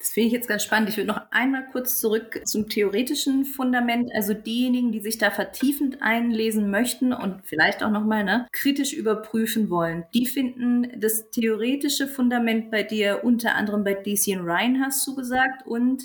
Das 0.00 0.08
finde 0.08 0.28
ich 0.28 0.32
jetzt 0.32 0.48
ganz 0.48 0.64
spannend. 0.64 0.88
Ich 0.88 0.96
würde 0.96 1.08
noch 1.08 1.20
einmal 1.30 1.66
kurz 1.70 2.00
zurück 2.00 2.40
zum 2.46 2.70
theoretischen 2.70 3.44
Fundament. 3.44 4.10
Also 4.14 4.32
diejenigen, 4.32 4.92
die 4.92 5.00
sich 5.00 5.18
da 5.18 5.30
vertiefend 5.30 5.98
einlesen 6.00 6.70
möchten 6.70 7.12
und 7.12 7.42
vielleicht 7.44 7.82
auch 7.82 7.90
nochmal 7.90 8.24
ne, 8.24 8.48
kritisch 8.50 8.94
überprüfen 8.94 9.68
wollen, 9.68 10.04
die 10.14 10.24
finden 10.24 10.98
das 10.98 11.30
theoretische 11.30 12.08
Fundament 12.08 12.70
bei 12.70 12.82
dir 12.82 13.20
unter 13.24 13.54
anderem 13.56 13.84
bei 13.84 13.92
DC 13.92 14.38
Ryan, 14.38 14.82
hast 14.82 15.06
du 15.06 15.14
gesagt, 15.14 15.66
und 15.66 16.04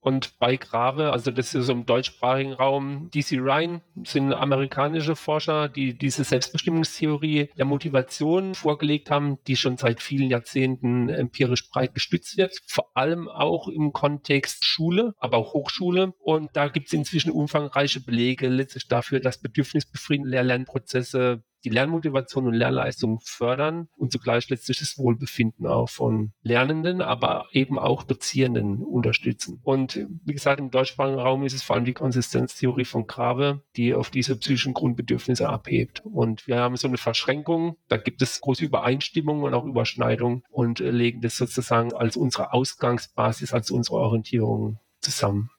und 0.00 0.38
bei 0.38 0.56
Grave, 0.56 1.12
also 1.12 1.30
das 1.30 1.54
ist 1.54 1.68
im 1.68 1.84
deutschsprachigen 1.84 2.52
Raum, 2.52 3.10
DC 3.12 3.32
Ryan 3.32 3.82
sind 4.04 4.32
amerikanische 4.32 5.16
Forscher, 5.16 5.68
die 5.68 5.94
diese 5.94 6.24
Selbstbestimmungstheorie 6.24 7.50
der 7.58 7.64
Motivation 7.64 8.54
vorgelegt 8.54 9.10
haben, 9.10 9.38
die 9.46 9.56
schon 9.56 9.76
seit 9.76 10.00
vielen 10.00 10.30
Jahrzehnten 10.30 11.08
empirisch 11.08 11.68
breit 11.68 11.94
gestützt 11.94 12.36
wird, 12.36 12.56
vor 12.66 12.96
allem 12.96 13.28
auch 13.28 13.66
im 13.68 13.92
Kontext 13.92 14.64
Schule, 14.64 15.14
aber 15.18 15.36
auch 15.38 15.52
Hochschule. 15.52 16.14
Und 16.20 16.50
da 16.54 16.68
gibt 16.68 16.86
es 16.86 16.92
inzwischen 16.92 17.32
umfangreiche 17.32 18.00
Belege 18.00 18.48
letztlich 18.48 18.86
dafür, 18.86 19.20
dass 19.20 19.40
bedürfnisbefriedigende 19.40 20.30
Lehr-Lernprozesse 20.30 21.42
die 21.64 21.70
Lernmotivation 21.70 22.46
und 22.46 22.54
Lernleistung 22.54 23.20
fördern 23.24 23.88
und 23.96 24.12
zugleich 24.12 24.48
letztlich 24.48 24.78
das 24.78 24.98
Wohlbefinden 24.98 25.66
auch 25.66 25.88
von 25.88 26.32
Lernenden, 26.42 27.02
aber 27.02 27.46
eben 27.52 27.78
auch 27.78 28.02
Dozierenden 28.02 28.82
unterstützen. 28.82 29.60
Und 29.62 30.06
wie 30.24 30.32
gesagt, 30.32 30.60
im 30.60 30.70
deutschsprachigen 30.70 31.18
Raum 31.18 31.44
ist 31.44 31.54
es 31.54 31.62
vor 31.62 31.76
allem 31.76 31.84
die 31.84 31.94
Konsistenztheorie 31.94 32.84
von 32.84 33.06
Grabe, 33.06 33.62
die 33.76 33.94
auf 33.94 34.10
diese 34.10 34.36
psychischen 34.36 34.74
Grundbedürfnisse 34.74 35.48
abhebt. 35.48 36.02
Und 36.04 36.46
wir 36.46 36.58
haben 36.58 36.76
so 36.76 36.88
eine 36.88 36.98
Verschränkung, 36.98 37.76
da 37.88 37.96
gibt 37.96 38.22
es 38.22 38.40
große 38.40 38.64
Übereinstimmungen 38.64 39.44
und 39.44 39.54
auch 39.54 39.64
Überschneidungen 39.64 40.42
und 40.50 40.78
legen 40.78 41.20
das 41.20 41.36
sozusagen 41.36 41.92
als 41.92 42.16
unsere 42.16 42.52
Ausgangsbasis, 42.52 43.52
als 43.52 43.70
unsere 43.70 43.96
Orientierung 43.96 44.78
zusammen. 45.00 45.50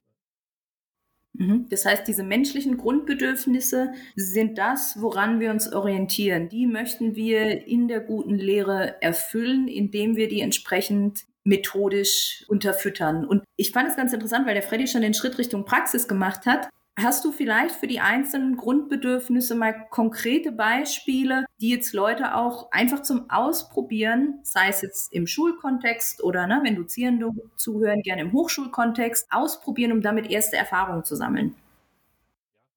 Mhm. 1.33 1.67
Das 1.69 1.85
heißt, 1.85 2.07
diese 2.07 2.23
menschlichen 2.23 2.77
Grundbedürfnisse 2.77 3.91
sind 4.15 4.57
das, 4.57 4.99
woran 4.99 5.39
wir 5.39 5.51
uns 5.51 5.71
orientieren. 5.71 6.49
Die 6.49 6.67
möchten 6.67 7.15
wir 7.15 7.67
in 7.67 7.87
der 7.87 7.99
guten 7.99 8.35
Lehre 8.35 9.01
erfüllen, 9.01 9.67
indem 9.67 10.15
wir 10.15 10.27
die 10.27 10.41
entsprechend 10.41 11.25
methodisch 11.43 12.45
unterfüttern. 12.47 13.25
Und 13.25 13.43
ich 13.55 13.71
fand 13.71 13.89
es 13.89 13.95
ganz 13.95 14.13
interessant, 14.13 14.45
weil 14.45 14.53
der 14.53 14.63
Freddy 14.63 14.87
schon 14.87 15.01
den 15.01 15.13
Schritt 15.13 15.37
Richtung 15.37 15.65
Praxis 15.65 16.07
gemacht 16.07 16.45
hat. 16.45 16.69
Hast 17.01 17.23
du 17.23 17.31
vielleicht 17.31 17.75
für 17.75 17.87
die 17.87 18.01
einzelnen 18.01 18.57
Grundbedürfnisse 18.57 19.55
mal 19.55 19.87
konkrete 19.89 20.51
Beispiele, 20.51 21.45
die 21.61 21.69
jetzt 21.69 21.93
Leute 21.93 22.35
auch 22.35 22.71
einfach 22.71 23.01
zum 23.03 23.29
Ausprobieren, 23.29 24.39
sei 24.43 24.67
es 24.67 24.81
jetzt 24.81 25.13
im 25.13 25.25
Schulkontext 25.25 26.21
oder 26.21 26.45
ne, 26.45 26.59
wenn 26.63 26.75
Dozierende 26.75 27.31
zuhören, 27.55 28.01
gerne 28.01 28.23
im 28.23 28.33
Hochschulkontext, 28.33 29.27
ausprobieren, 29.31 29.93
um 29.93 30.01
damit 30.01 30.29
erste 30.29 30.57
Erfahrungen 30.57 31.05
zu 31.05 31.15
sammeln? 31.15 31.55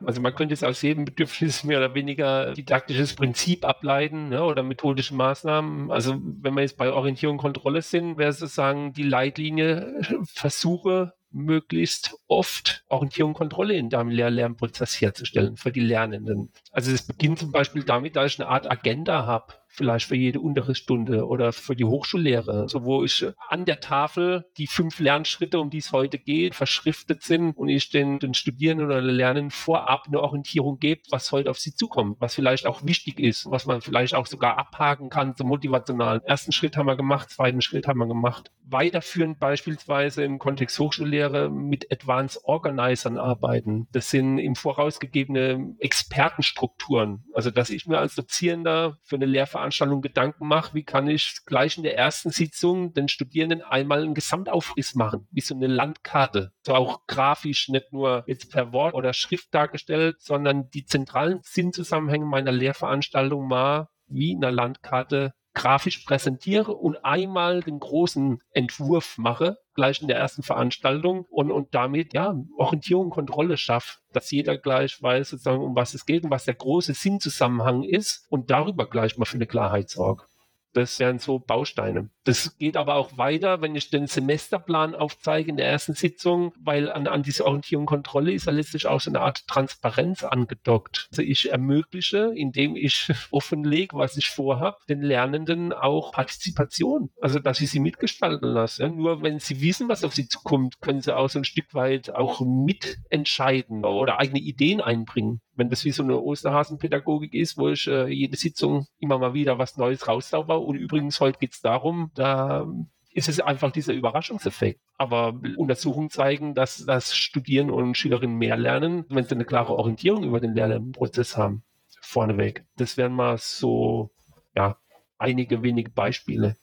Also 0.04 0.20
man 0.20 0.34
könnte 0.34 0.52
jetzt 0.52 0.64
aus 0.64 0.82
jedem 0.82 1.04
Bedürfnis 1.04 1.64
mehr 1.64 1.78
oder 1.78 1.94
weniger 1.94 2.52
didaktisches 2.52 3.14
Prinzip 3.14 3.64
ableiten 3.64 4.28
ne, 4.28 4.44
oder 4.44 4.62
methodische 4.62 5.14
Maßnahmen. 5.14 5.90
Also 5.90 6.20
wenn 6.20 6.54
wir 6.54 6.62
jetzt 6.62 6.76
bei 6.76 6.92
Orientierung 6.92 7.36
und 7.36 7.42
Kontrolle 7.42 7.82
sind, 7.82 8.18
wäre 8.18 8.32
sozusagen 8.32 8.92
die 8.92 9.04
Leitlinie 9.04 10.00
Versuche 10.26 11.14
möglichst 11.32 12.16
oft 12.28 12.84
Orientierung 12.88 13.32
und 13.32 13.38
Kontrolle 13.38 13.74
in 13.74 13.90
deinem 13.90 14.10
Lehr-Lernprozess 14.10 15.00
herzustellen 15.00 15.56
für 15.56 15.72
die 15.72 15.80
Lernenden. 15.80 16.50
Also 16.70 16.92
es 16.92 17.06
beginnt 17.06 17.38
zum 17.38 17.52
Beispiel 17.52 17.84
damit, 17.84 18.16
dass 18.16 18.32
ich 18.32 18.40
eine 18.40 18.48
Art 18.48 18.70
Agenda 18.70 19.26
habe 19.26 19.54
vielleicht 19.72 20.06
für 20.06 20.16
jede 20.16 20.40
Unterrichtsstunde 20.40 21.26
oder 21.26 21.52
für 21.52 21.74
die 21.74 21.84
Hochschullehre, 21.84 22.68
so 22.68 22.84
wo 22.84 23.04
ich 23.04 23.26
an 23.48 23.64
der 23.64 23.80
Tafel 23.80 24.44
die 24.58 24.66
fünf 24.66 25.00
Lernschritte, 25.00 25.58
um 25.58 25.70
die 25.70 25.78
es 25.78 25.92
heute 25.92 26.18
geht, 26.18 26.54
verschriftet 26.54 27.22
sind 27.22 27.56
und 27.56 27.68
ich 27.68 27.90
den, 27.90 28.18
den 28.18 28.34
Studierenden 28.34 28.86
oder 28.86 29.00
Lernenden 29.00 29.50
vorab 29.50 30.04
eine 30.06 30.20
Orientierung 30.20 30.78
gebe, 30.78 31.00
was 31.10 31.32
heute 31.32 31.50
auf 31.50 31.58
sie 31.58 31.74
zukommt, 31.74 32.20
was 32.20 32.34
vielleicht 32.34 32.66
auch 32.66 32.84
wichtig 32.84 33.18
ist, 33.18 33.50
was 33.50 33.66
man 33.66 33.80
vielleicht 33.80 34.14
auch 34.14 34.26
sogar 34.26 34.58
abhaken 34.58 35.08
kann 35.08 35.36
zum 35.36 35.48
motivationalen. 35.48 36.22
Ersten 36.24 36.52
Schritt 36.52 36.76
haben 36.76 36.86
wir 36.86 36.96
gemacht, 36.96 37.30
zweiten 37.30 37.62
Schritt 37.62 37.86
haben 37.86 37.98
wir 37.98 38.06
gemacht. 38.06 38.50
Weiterführend 38.64 39.38
beispielsweise 39.40 40.22
im 40.22 40.38
Kontext 40.38 40.78
Hochschullehre 40.78 41.50
mit 41.50 41.90
Advanced 41.90 42.44
Organizern 42.44 43.18
arbeiten. 43.18 43.88
Das 43.92 44.10
sind 44.10 44.38
im 44.38 44.54
Voraus 44.54 45.00
gegebene 45.00 45.74
Expertenstrukturen. 45.78 47.24
Also, 47.34 47.50
dass 47.50 47.70
ich 47.70 47.86
mir 47.86 47.98
als 47.98 48.14
Dozierender 48.14 48.98
für 49.02 49.16
eine 49.16 49.26
Lehrveranstaltung 49.26 49.61
Veranstaltung 49.62 50.02
Gedanken 50.02 50.48
mache, 50.48 50.74
wie 50.74 50.82
kann 50.82 51.06
ich 51.06 51.36
gleich 51.46 51.76
in 51.76 51.84
der 51.84 51.96
ersten 51.96 52.30
Sitzung 52.30 52.94
den 52.94 53.08
Studierenden 53.08 53.62
einmal 53.62 54.02
einen 54.02 54.14
Gesamtaufriss 54.14 54.96
machen, 54.96 55.28
wie 55.30 55.40
so 55.40 55.54
eine 55.54 55.68
Landkarte. 55.68 56.52
So 56.66 56.74
auch 56.74 57.06
grafisch, 57.06 57.68
nicht 57.68 57.92
nur 57.92 58.24
jetzt 58.26 58.50
per 58.50 58.72
Wort 58.72 58.94
oder 58.94 59.12
Schrift 59.12 59.54
dargestellt, 59.54 60.16
sondern 60.18 60.68
die 60.70 60.84
zentralen 60.84 61.40
Sinnzusammenhänge 61.42 62.26
meiner 62.26 62.50
Lehrveranstaltung 62.50 63.46
mal 63.46 63.88
wie 64.08 64.32
in 64.32 64.44
einer 64.44 64.52
Landkarte 64.52 65.32
grafisch 65.54 65.98
präsentiere 65.98 66.74
und 66.74 67.04
einmal 67.04 67.60
den 67.60 67.78
großen 67.78 68.40
Entwurf 68.52 69.18
mache, 69.18 69.58
gleich 69.74 70.00
in 70.00 70.08
der 70.08 70.16
ersten 70.16 70.42
Veranstaltung 70.42 71.26
und, 71.28 71.50
und 71.50 71.74
damit 71.74 72.14
ja 72.14 72.34
Orientierung, 72.56 73.10
Kontrolle 73.10 73.56
schaffe, 73.56 73.98
dass 74.12 74.30
jeder 74.30 74.56
gleich 74.56 75.02
weiß, 75.02 75.30
sozusagen, 75.30 75.62
um 75.62 75.74
was 75.74 75.94
es 75.94 76.06
geht 76.06 76.24
und 76.24 76.30
was 76.30 76.44
der 76.44 76.54
große 76.54 76.94
Sinnzusammenhang 76.94 77.82
ist 77.82 78.26
und 78.30 78.50
darüber 78.50 78.88
gleich 78.88 79.18
mal 79.18 79.24
für 79.24 79.36
eine 79.36 79.46
Klarheit 79.46 79.90
sorge. 79.90 80.24
Das 80.72 80.98
wären 80.98 81.18
so 81.18 81.38
Bausteine. 81.38 82.08
Das 82.24 82.56
geht 82.56 82.76
aber 82.76 82.94
auch 82.94 83.18
weiter, 83.18 83.60
wenn 83.60 83.74
ich 83.74 83.90
den 83.90 84.06
Semesterplan 84.06 84.94
aufzeige 84.94 85.50
in 85.50 85.56
der 85.56 85.66
ersten 85.66 85.94
Sitzung, 85.94 86.52
weil 86.58 86.90
an, 86.90 87.06
an 87.06 87.22
diese 87.22 87.44
Orientierung 87.44 87.82
und 87.82 87.86
Kontrolle 87.86 88.32
ist 88.32 88.46
ja 88.46 88.52
letztlich 88.52 88.86
auch 88.86 89.00
so 89.00 89.10
eine 89.10 89.20
Art 89.20 89.46
Transparenz 89.48 90.22
angedockt. 90.22 91.08
Also 91.10 91.22
ich 91.22 91.50
ermögliche, 91.50 92.32
indem 92.34 92.76
ich 92.76 93.08
offenlege, 93.30 93.96
was 93.96 94.16
ich 94.16 94.30
vorhabe, 94.30 94.78
den 94.88 95.02
Lernenden 95.02 95.72
auch 95.72 96.12
Partizipation. 96.12 97.10
Also 97.20 97.38
dass 97.38 97.60
ich 97.60 97.70
sie 97.70 97.80
mitgestalten 97.80 98.48
lasse. 98.48 98.88
Nur 98.88 99.22
wenn 99.22 99.38
sie 99.38 99.60
wissen, 99.60 99.88
was 99.88 100.04
auf 100.04 100.14
sie 100.14 100.28
zukommt, 100.28 100.80
können 100.80 101.00
sie 101.00 101.14
auch 101.14 101.28
so 101.28 101.40
ein 101.40 101.44
Stück 101.44 101.74
weit 101.74 102.10
auch 102.10 102.40
mitentscheiden 102.40 103.84
oder 103.84 104.20
eigene 104.20 104.40
Ideen 104.40 104.80
einbringen 104.80 105.40
wenn 105.54 105.68
das 105.68 105.84
wie 105.84 105.90
so 105.90 106.02
eine 106.02 106.18
Osterhasenpädagogik 106.20 107.34
ist, 107.34 107.58
wo 107.58 107.68
ich 107.68 107.86
äh, 107.86 108.08
jede 108.08 108.36
Sitzung 108.36 108.86
immer 108.98 109.18
mal 109.18 109.34
wieder 109.34 109.58
was 109.58 109.76
Neues 109.76 110.08
raussauber. 110.08 110.60
Und 110.62 110.76
übrigens, 110.76 111.20
heute 111.20 111.38
geht 111.38 111.52
es 111.52 111.60
darum, 111.60 112.10
da 112.14 112.66
ist 113.14 113.28
es 113.28 113.40
einfach 113.40 113.70
dieser 113.72 113.92
Überraschungseffekt. 113.92 114.80
Aber 114.96 115.38
Untersuchungen 115.56 116.10
zeigen, 116.10 116.54
dass, 116.54 116.84
dass 116.84 117.14
Studierende 117.14 117.74
und 117.74 117.96
Schülerinnen 117.96 118.36
mehr 118.36 118.56
lernen, 118.56 119.04
wenn 119.08 119.24
sie 119.24 119.34
eine 119.34 119.44
klare 119.44 119.76
Orientierung 119.76 120.24
über 120.24 120.40
den 120.40 120.54
Lernprozess 120.54 121.36
haben. 121.36 121.62
Vorneweg. 122.00 122.64
Das 122.76 122.96
wären 122.96 123.12
mal 123.12 123.38
so, 123.38 124.10
ja, 124.54 124.78
einige 125.18 125.62
wenige 125.62 125.90
Beispiele. 125.90 126.56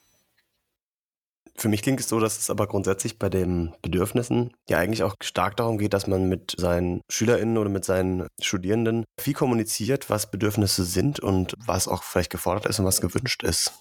Für 1.59 1.67
mich 1.67 1.81
klingt 1.81 1.99
es 1.99 2.07
so, 2.07 2.21
dass 2.21 2.39
es 2.39 2.49
aber 2.49 2.67
grundsätzlich 2.67 3.19
bei 3.19 3.27
den 3.27 3.75
Bedürfnissen 3.81 4.53
ja 4.69 4.77
eigentlich 4.77 5.03
auch 5.03 5.15
stark 5.21 5.57
darum 5.57 5.77
geht, 5.77 5.93
dass 5.93 6.07
man 6.07 6.29
mit 6.29 6.55
seinen 6.57 7.01
SchülerInnen 7.11 7.57
oder 7.57 7.69
mit 7.69 7.83
seinen 7.83 8.27
Studierenden 8.41 9.03
viel 9.19 9.33
kommuniziert, 9.33 10.09
was 10.09 10.31
Bedürfnisse 10.31 10.85
sind 10.85 11.19
und 11.19 11.55
was 11.57 11.89
auch 11.89 12.03
vielleicht 12.03 12.31
gefordert 12.31 12.65
ist 12.65 12.79
und 12.79 12.85
was 12.85 13.01
gewünscht 13.01 13.43
ist. 13.43 13.73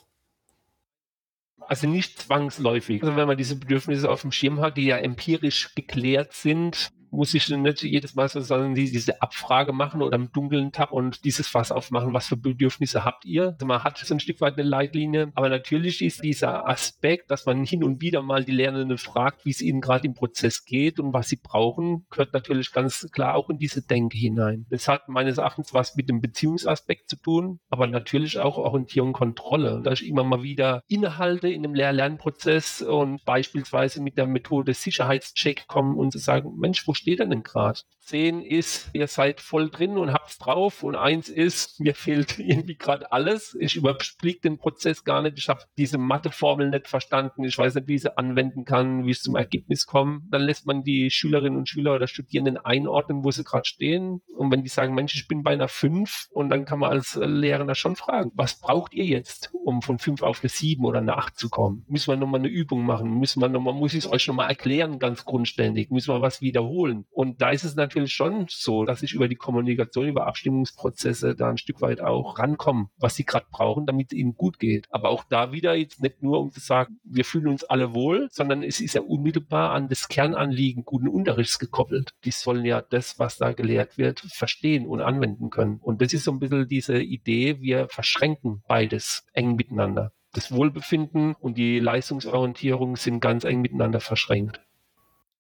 Also 1.60 1.86
nicht 1.86 2.22
zwangsläufig. 2.22 3.00
Also 3.00 3.14
wenn 3.14 3.28
man 3.28 3.36
diese 3.36 3.54
Bedürfnisse 3.54 4.10
auf 4.10 4.22
dem 4.22 4.32
Schirm 4.32 4.60
hat, 4.60 4.76
die 4.76 4.86
ja 4.86 4.96
empirisch 4.96 5.72
geklärt 5.76 6.32
sind, 6.32 6.90
muss 7.10 7.34
ich 7.34 7.48
nicht 7.48 7.82
jedes 7.82 8.14
Mal 8.14 8.28
sozusagen 8.28 8.74
diese 8.74 9.20
Abfrage 9.22 9.72
machen 9.72 10.02
oder 10.02 10.16
im 10.16 10.32
dunklen 10.32 10.72
Tab 10.72 10.92
und 10.92 11.24
dieses 11.24 11.46
Fass 11.46 11.72
aufmachen, 11.72 12.12
was 12.12 12.26
für 12.26 12.36
Bedürfnisse 12.36 13.04
habt 13.04 13.24
ihr? 13.24 13.52
Also 13.54 13.66
man 13.66 13.84
hat 13.84 13.98
so 13.98 14.14
ein 14.14 14.20
Stück 14.20 14.40
weit 14.40 14.54
eine 14.54 14.68
Leitlinie, 14.68 15.32
aber 15.34 15.48
natürlich 15.48 16.02
ist 16.02 16.22
dieser 16.22 16.68
Aspekt, 16.68 17.30
dass 17.30 17.46
man 17.46 17.64
hin 17.64 17.84
und 17.84 18.00
wieder 18.00 18.22
mal 18.22 18.44
die 18.44 18.52
Lernenden 18.52 18.98
fragt, 18.98 19.44
wie 19.44 19.50
es 19.50 19.60
ihnen 19.60 19.80
gerade 19.80 20.06
im 20.06 20.14
Prozess 20.14 20.64
geht 20.64 21.00
und 21.00 21.12
was 21.12 21.28
sie 21.28 21.36
brauchen, 21.42 22.06
gehört 22.10 22.32
natürlich 22.32 22.72
ganz 22.72 23.08
klar 23.12 23.34
auch 23.34 23.50
in 23.50 23.58
diese 23.58 23.82
Denke 23.82 24.16
hinein. 24.16 24.66
Das 24.70 24.88
hat 24.88 25.08
meines 25.08 25.38
Erachtens 25.38 25.74
was 25.74 25.96
mit 25.96 26.08
dem 26.08 26.20
Beziehungsaspekt 26.20 27.08
zu 27.08 27.16
tun, 27.16 27.60
aber 27.70 27.86
natürlich 27.86 28.38
auch 28.38 28.58
Orientierung, 28.58 29.12
Kontrolle. 29.12 29.80
Da 29.82 29.92
ich 29.92 30.06
immer 30.06 30.24
mal 30.24 30.42
wieder 30.42 30.82
Inhalte 30.88 31.48
in 31.48 31.62
dem 31.62 31.74
Lehr-Lernprozess 31.74 32.82
und 32.82 33.24
beispielsweise 33.24 34.02
mit 34.02 34.16
der 34.16 34.26
Methode 34.26 34.74
Sicherheitscheck 34.74 35.66
kommen 35.66 35.96
und 35.96 36.12
zu 36.12 36.18
sagen, 36.18 36.56
Mensch, 36.58 36.86
wo 36.86 36.94
steht 36.98 37.20
er 37.20 37.26
denn 37.26 37.42
gerade? 37.42 37.80
Zehn 38.00 38.40
ist, 38.40 38.88
ihr 38.94 39.06
seid 39.06 39.40
voll 39.40 39.68
drin 39.68 39.98
und 39.98 40.14
habt's 40.14 40.38
drauf 40.38 40.82
und 40.82 40.96
eins 40.96 41.28
ist, 41.28 41.78
mir 41.78 41.94
fehlt 41.94 42.38
irgendwie 42.38 42.76
gerade 42.76 43.12
alles. 43.12 43.54
Ich 43.60 43.76
überblick 43.76 44.40
den 44.40 44.56
Prozess 44.56 45.04
gar 45.04 45.20
nicht. 45.20 45.38
Ich 45.38 45.48
habe 45.48 45.64
diese 45.76 45.98
Matheformel 45.98 46.70
nicht 46.70 46.88
verstanden. 46.88 47.44
Ich 47.44 47.58
weiß 47.58 47.74
nicht, 47.74 47.86
wie 47.86 47.96
ich 47.96 48.02
sie 48.02 48.16
anwenden 48.16 48.64
kann, 48.64 49.04
wie 49.04 49.10
ich 49.10 49.20
zum 49.20 49.36
Ergebnis 49.36 49.86
komme. 49.86 50.22
Dann 50.30 50.42
lässt 50.42 50.66
man 50.66 50.84
die 50.84 51.10
Schülerinnen 51.10 51.58
und 51.58 51.68
Schüler 51.68 51.94
oder 51.94 52.08
Studierenden 52.08 52.56
einordnen, 52.56 53.24
wo 53.24 53.30
sie 53.30 53.44
gerade 53.44 53.66
stehen. 53.66 54.22
Und 54.34 54.50
wenn 54.50 54.62
die 54.62 54.70
sagen, 54.70 54.94
Mensch, 54.94 55.14
ich 55.14 55.28
bin 55.28 55.42
bei 55.42 55.52
einer 55.52 55.68
5 55.68 56.28
und 56.30 56.48
dann 56.48 56.64
kann 56.64 56.78
man 56.78 56.90
als 56.90 57.14
Lehrender 57.20 57.74
schon 57.74 57.96
fragen, 57.96 58.32
was 58.34 58.58
braucht 58.58 58.94
ihr 58.94 59.04
jetzt, 59.04 59.50
um 59.52 59.82
von 59.82 59.98
5 59.98 60.22
auf 60.22 60.40
eine 60.42 60.48
7 60.48 60.82
oder 60.84 61.00
eine 61.00 61.18
8 61.18 61.38
zu 61.38 61.50
kommen? 61.50 61.84
Müssen 61.88 62.10
wir 62.10 62.16
nochmal 62.16 62.40
eine 62.40 62.48
Übung 62.48 62.86
machen? 62.86 63.18
Müssen 63.18 63.42
wir 63.42 63.50
nochmal, 63.50 63.74
muss 63.74 63.92
ich 63.92 64.06
es 64.06 64.10
euch 64.10 64.26
nochmal 64.26 64.48
erklären, 64.48 64.98
ganz 64.98 65.26
grundständig? 65.26 65.90
Müssen 65.90 66.14
wir 66.14 66.22
was 66.22 66.40
wiederholen? 66.40 66.87
Holen. 66.88 67.04
Und 67.10 67.40
da 67.40 67.50
ist 67.50 67.64
es 67.64 67.76
natürlich 67.76 68.12
schon 68.12 68.46
so, 68.48 68.84
dass 68.84 69.02
ich 69.02 69.14
über 69.14 69.28
die 69.28 69.36
Kommunikation, 69.36 70.08
über 70.08 70.26
Abstimmungsprozesse 70.26 71.34
da 71.34 71.50
ein 71.50 71.58
Stück 71.58 71.80
weit 71.80 72.00
auch 72.00 72.38
rankomme, 72.38 72.88
was 72.98 73.16
sie 73.16 73.24
gerade 73.24 73.46
brauchen, 73.50 73.86
damit 73.86 74.12
es 74.12 74.18
ihnen 74.18 74.34
gut 74.34 74.58
geht. 74.58 74.86
Aber 74.90 75.10
auch 75.10 75.24
da 75.24 75.52
wieder 75.52 75.74
jetzt 75.74 76.02
nicht 76.02 76.22
nur, 76.22 76.40
um 76.40 76.50
zu 76.50 76.60
sagen, 76.60 76.98
wir 77.04 77.24
fühlen 77.24 77.48
uns 77.48 77.64
alle 77.64 77.94
wohl, 77.94 78.28
sondern 78.30 78.62
es 78.62 78.80
ist 78.80 78.94
ja 78.94 79.02
unmittelbar 79.02 79.72
an 79.72 79.88
das 79.88 80.08
Kernanliegen 80.08 80.84
guten 80.84 81.08
Unterrichts 81.08 81.58
gekoppelt. 81.58 82.14
Die 82.24 82.30
sollen 82.30 82.64
ja 82.64 82.80
das, 82.82 83.18
was 83.18 83.38
da 83.38 83.52
gelehrt 83.52 83.98
wird, 83.98 84.20
verstehen 84.20 84.86
und 84.86 85.00
anwenden 85.00 85.50
können. 85.50 85.78
Und 85.82 86.02
das 86.02 86.12
ist 86.12 86.24
so 86.24 86.32
ein 86.32 86.38
bisschen 86.38 86.68
diese 86.68 87.00
Idee, 87.00 87.60
wir 87.60 87.88
verschränken 87.88 88.62
beides 88.66 89.26
eng 89.32 89.54
miteinander. 89.54 90.12
Das 90.34 90.52
Wohlbefinden 90.52 91.34
und 91.34 91.56
die 91.56 91.80
Leistungsorientierung 91.80 92.96
sind 92.96 93.20
ganz 93.20 93.44
eng 93.44 93.62
miteinander 93.62 94.00
verschränkt. 94.00 94.60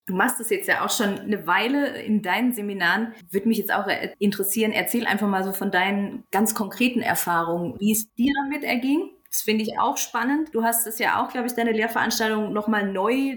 Du 0.08 0.14
machst 0.14 0.40
es 0.40 0.48
jetzt 0.48 0.66
ja 0.68 0.86
auch 0.86 0.90
schon 0.90 1.18
eine 1.18 1.46
Weile 1.46 2.00
in 2.02 2.22
deinen 2.22 2.54
Seminaren. 2.54 3.12
Würde 3.30 3.46
mich 3.46 3.58
jetzt 3.58 3.72
auch 3.72 3.86
interessieren, 4.18 4.72
erzähl 4.72 5.06
einfach 5.06 5.28
mal 5.28 5.44
so 5.44 5.52
von 5.52 5.70
deinen 5.70 6.24
ganz 6.30 6.54
konkreten 6.54 7.02
Erfahrungen, 7.02 7.78
wie 7.78 7.92
es 7.92 8.10
dir 8.14 8.32
damit 8.42 8.64
erging. 8.64 9.10
Das 9.30 9.42
finde 9.42 9.64
ich 9.64 9.78
auch 9.78 9.98
spannend. 9.98 10.48
Du 10.54 10.64
hast 10.64 10.86
es 10.86 10.98
ja 10.98 11.22
auch, 11.22 11.28
glaube 11.28 11.46
ich, 11.46 11.52
deine 11.52 11.72
Lehrveranstaltung 11.72 12.54
nochmal 12.54 12.90
neu 12.90 13.36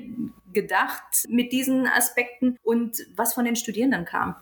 gedacht 0.54 1.26
mit 1.28 1.52
diesen 1.52 1.88
Aspekten 1.88 2.58
und 2.64 3.06
was 3.18 3.34
von 3.34 3.44
den 3.44 3.58
Studierenden 3.58 4.06
kam 4.06 4.38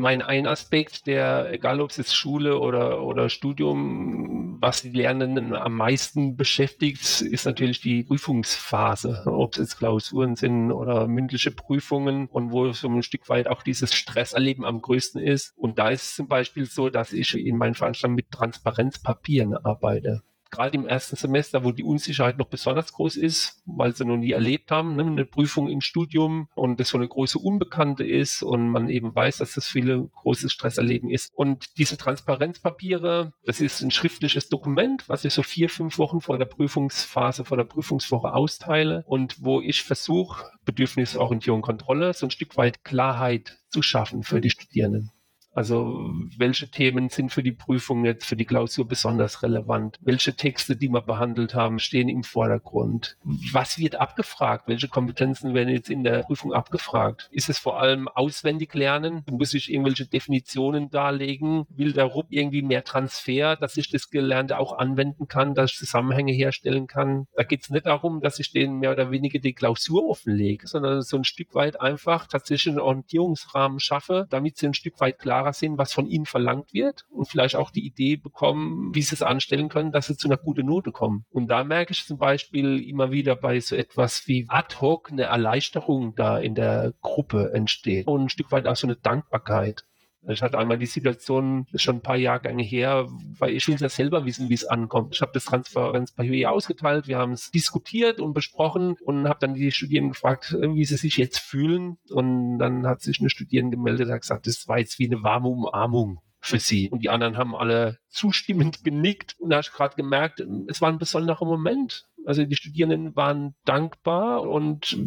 mein 0.00 0.22
ein 0.22 0.46
Aspekt, 0.46 1.06
der, 1.06 1.52
egal 1.52 1.80
ob 1.80 1.90
es 1.90 1.98
jetzt 1.98 2.16
Schule 2.16 2.58
oder, 2.58 3.02
oder 3.02 3.28
Studium, 3.28 4.58
was 4.60 4.82
die 4.82 4.90
Lernenden 4.90 5.54
am 5.54 5.76
meisten 5.76 6.36
beschäftigt, 6.36 7.20
ist 7.20 7.46
natürlich 7.46 7.80
die 7.80 8.04
Prüfungsphase. 8.04 9.22
Ob 9.26 9.52
es 9.52 9.58
jetzt 9.58 9.78
Klausuren 9.78 10.36
sind 10.36 10.72
oder 10.72 11.06
mündliche 11.06 11.50
Prüfungen 11.50 12.26
und 12.26 12.50
wo 12.50 12.72
so 12.72 12.88
ein 12.88 13.02
Stück 13.02 13.28
weit 13.28 13.48
auch 13.48 13.62
dieses 13.62 13.94
Stresserleben 13.94 14.64
am 14.64 14.80
größten 14.80 15.20
ist. 15.20 15.52
Und 15.56 15.78
da 15.78 15.90
ist 15.90 16.02
es 16.02 16.16
zum 16.16 16.28
Beispiel 16.28 16.66
so, 16.66 16.90
dass 16.90 17.12
ich 17.12 17.36
in 17.36 17.56
meinen 17.56 17.74
Veranstaltungen 17.74 18.16
mit 18.16 18.30
Transparenzpapieren 18.30 19.54
arbeite 19.54 20.22
gerade 20.50 20.76
im 20.76 20.86
ersten 20.86 21.16
Semester, 21.16 21.64
wo 21.64 21.72
die 21.72 21.84
Unsicherheit 21.84 22.38
noch 22.38 22.48
besonders 22.48 22.92
groß 22.92 23.16
ist, 23.16 23.62
weil 23.66 23.94
sie 23.94 24.04
noch 24.04 24.16
nie 24.16 24.32
erlebt 24.32 24.70
haben, 24.70 24.96
ne, 24.96 25.04
eine 25.04 25.24
Prüfung 25.24 25.68
im 25.68 25.80
Studium 25.80 26.48
und 26.54 26.80
das 26.80 26.88
so 26.88 26.98
eine 26.98 27.08
große 27.08 27.38
Unbekannte 27.38 28.04
ist 28.04 28.42
und 28.42 28.68
man 28.68 28.88
eben 28.88 29.14
weiß, 29.14 29.38
dass 29.38 29.54
das 29.54 29.66
viele 29.66 30.08
großes 30.16 30.52
Stresserleben 30.52 31.10
ist. 31.10 31.32
Und 31.34 31.78
diese 31.78 31.96
Transparenzpapiere, 31.96 33.32
das 33.44 33.60
ist 33.60 33.80
ein 33.80 33.90
schriftliches 33.90 34.48
Dokument, 34.48 35.08
was 35.08 35.24
ich 35.24 35.32
so 35.32 35.42
vier, 35.42 35.68
fünf 35.68 35.98
Wochen 35.98 36.20
vor 36.20 36.38
der 36.38 36.46
Prüfungsphase, 36.46 37.44
vor 37.44 37.56
der 37.56 37.64
Prüfungswoche 37.64 38.32
austeile 38.32 39.04
und 39.06 39.42
wo 39.42 39.60
ich 39.60 39.82
versuche, 39.82 40.44
Bedürfnisorientierung, 40.64 41.62
Kontrolle, 41.62 42.12
so 42.14 42.26
ein 42.26 42.30
Stück 42.30 42.56
weit 42.56 42.84
Klarheit 42.84 43.58
zu 43.68 43.82
schaffen 43.82 44.22
für 44.22 44.40
die 44.40 44.50
Studierenden. 44.50 45.12
Also 45.52 46.10
welche 46.38 46.70
Themen 46.70 47.08
sind 47.08 47.32
für 47.32 47.42
die 47.42 47.52
Prüfung 47.52 48.04
jetzt, 48.04 48.24
für 48.24 48.36
die 48.36 48.44
Klausur 48.44 48.86
besonders 48.86 49.42
relevant? 49.42 49.98
Welche 50.00 50.34
Texte, 50.34 50.76
die 50.76 50.88
wir 50.88 51.00
behandelt 51.00 51.54
haben, 51.54 51.78
stehen 51.78 52.08
im 52.08 52.22
Vordergrund? 52.22 53.16
Was 53.52 53.78
wird 53.78 53.96
abgefragt? 53.96 54.68
Welche 54.68 54.88
Kompetenzen 54.88 55.54
werden 55.54 55.70
jetzt 55.70 55.90
in 55.90 56.04
der 56.04 56.22
Prüfung 56.22 56.52
abgefragt? 56.52 57.28
Ist 57.32 57.48
es 57.48 57.58
vor 57.58 57.80
allem 57.80 58.06
auswendig 58.08 58.72
lernen? 58.74 59.24
Muss 59.28 59.54
ich 59.54 59.72
irgendwelche 59.72 60.06
Definitionen 60.06 60.90
darlegen? 60.90 61.66
Will 61.70 61.92
der 61.92 62.04
RUB 62.04 62.26
irgendwie 62.30 62.62
mehr 62.62 62.84
Transfer, 62.84 63.56
dass 63.56 63.76
ich 63.76 63.90
das 63.90 64.10
Gelernte 64.10 64.58
auch 64.58 64.78
anwenden 64.78 65.26
kann, 65.26 65.54
dass 65.54 65.72
ich 65.72 65.78
Zusammenhänge 65.78 66.32
herstellen 66.32 66.86
kann? 66.86 67.26
Da 67.34 67.42
geht 67.42 67.62
es 67.62 67.70
nicht 67.70 67.86
darum, 67.86 68.20
dass 68.20 68.38
ich 68.38 68.52
denen 68.52 68.78
mehr 68.78 68.92
oder 68.92 69.10
weniger 69.10 69.40
die 69.40 69.54
Klausur 69.54 70.08
offenlege, 70.08 70.68
sondern 70.68 71.02
so 71.02 71.16
ein 71.16 71.24
Stück 71.24 71.54
weit 71.54 71.80
einfach 71.80 72.28
tatsächlich 72.28 72.72
einen 72.72 72.80
Orientierungsrahmen 72.80 73.80
schaffe, 73.80 74.26
damit 74.30 74.56
sie 74.56 74.66
ein 74.66 74.74
Stück 74.74 75.00
weit 75.00 75.18
klar 75.18 75.39
klarer 75.40 75.52
sind, 75.52 75.78
was 75.78 75.92
von 75.92 76.06
ihnen 76.06 76.26
verlangt 76.26 76.72
wird 76.72 77.06
und 77.10 77.26
vielleicht 77.26 77.56
auch 77.56 77.70
die 77.70 77.86
Idee 77.86 78.16
bekommen, 78.16 78.94
wie 78.94 79.02
sie 79.02 79.14
es 79.14 79.22
anstellen 79.22 79.68
können, 79.68 79.92
dass 79.92 80.06
sie 80.06 80.16
zu 80.16 80.28
einer 80.28 80.36
guten 80.36 80.66
Note 80.66 80.92
kommen. 80.92 81.24
Und 81.30 81.48
da 81.48 81.64
merke 81.64 81.92
ich 81.92 82.06
zum 82.06 82.18
Beispiel 82.18 82.86
immer 82.86 83.10
wieder 83.10 83.36
bei 83.36 83.58
so 83.60 83.74
etwas 83.76 84.26
wie 84.26 84.46
ad 84.48 84.76
hoc 84.80 85.10
eine 85.10 85.22
Erleichterung 85.22 86.14
da 86.14 86.38
in 86.38 86.54
der 86.54 86.92
Gruppe 87.00 87.52
entsteht 87.54 88.06
und 88.06 88.22
ein 88.22 88.28
Stück 88.28 88.52
weit 88.52 88.66
auch 88.66 88.76
so 88.76 88.86
eine 88.86 88.96
Dankbarkeit. 88.96 89.84
Ich 90.28 90.42
hatte 90.42 90.58
einmal 90.58 90.78
die 90.78 90.86
Situation, 90.86 91.66
ist 91.72 91.82
schon 91.82 91.96
ein 91.96 92.02
paar 92.02 92.16
Jahre 92.16 92.50
her, 92.58 93.06
weil 93.38 93.54
ich 93.54 93.66
will 93.68 93.76
ja 93.78 93.88
selber 93.88 94.26
wissen, 94.26 94.50
wie 94.50 94.54
es 94.54 94.66
ankommt. 94.66 95.14
Ich 95.14 95.22
habe 95.22 95.32
das 95.32 95.46
Transparenzpapier 95.46 96.50
ausgeteilt, 96.50 97.08
wir 97.08 97.18
haben 97.18 97.32
es 97.32 97.50
diskutiert 97.50 98.20
und 98.20 98.34
besprochen 98.34 98.96
und 99.02 99.28
habe 99.28 99.38
dann 99.40 99.54
die 99.54 99.72
Studierenden 99.72 100.12
gefragt, 100.12 100.52
wie 100.52 100.84
sie 100.84 100.96
sich 100.96 101.16
jetzt 101.16 101.38
fühlen. 101.38 101.96
Und 102.10 102.58
dann 102.58 102.86
hat 102.86 103.00
sich 103.00 103.20
eine 103.20 103.30
Studierende 103.30 103.76
gemeldet, 103.76 104.08
und 104.08 104.20
gesagt, 104.20 104.46
das 104.46 104.68
war 104.68 104.78
jetzt 104.78 104.98
wie 104.98 105.06
eine 105.06 105.22
warme 105.22 105.48
Umarmung 105.48 106.20
für 106.42 106.58
sie. 106.58 106.90
Und 106.90 107.02
die 107.02 107.10
anderen 107.10 107.36
haben 107.36 107.54
alle 107.54 107.98
zustimmend 108.08 108.84
genickt. 108.84 109.36
Und 109.38 109.50
da 109.50 109.56
habe 109.56 109.66
ich 109.66 109.72
gerade 109.72 109.96
gemerkt, 109.96 110.44
es 110.68 110.80
war 110.80 110.90
ein 110.90 110.98
besonderer 110.98 111.44
Moment. 111.44 112.06
Also 112.26 112.44
die 112.44 112.56
Studierenden 112.56 113.16
waren 113.16 113.54
dankbar 113.64 114.42
und 114.42 114.98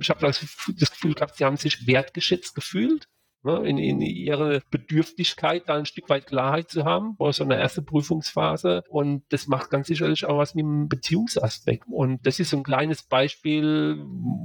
ich 0.00 0.10
habe 0.10 0.20
das 0.20 0.40
Gefühl 0.40 1.14
gehabt, 1.14 1.36
sie 1.36 1.44
haben 1.44 1.56
sich 1.56 1.88
wertgeschätzt 1.88 2.54
gefühlt 2.54 3.08
ne, 3.42 3.56
in, 3.66 3.78
in 3.78 4.00
ihre 4.00 4.62
Bedürftigkeit, 4.70 5.64
da 5.66 5.76
ein 5.76 5.86
Stück 5.86 6.08
weit 6.08 6.26
Klarheit 6.26 6.70
zu 6.70 6.84
haben, 6.84 7.16
vor 7.16 7.32
so 7.32 7.44
einer 7.44 7.56
ersten 7.56 7.84
Prüfungsphase. 7.84 8.84
Und 8.88 9.22
das 9.30 9.46
macht 9.46 9.70
ganz 9.70 9.86
sicherlich 9.86 10.24
auch 10.26 10.38
was 10.38 10.54
mit 10.54 10.64
dem 10.64 10.88
Beziehungsaspekt. 10.88 11.84
Und 11.90 12.26
das 12.26 12.40
ist 12.40 12.50
so 12.50 12.56
ein 12.56 12.62
kleines 12.62 13.02
Beispiel, 13.02 13.98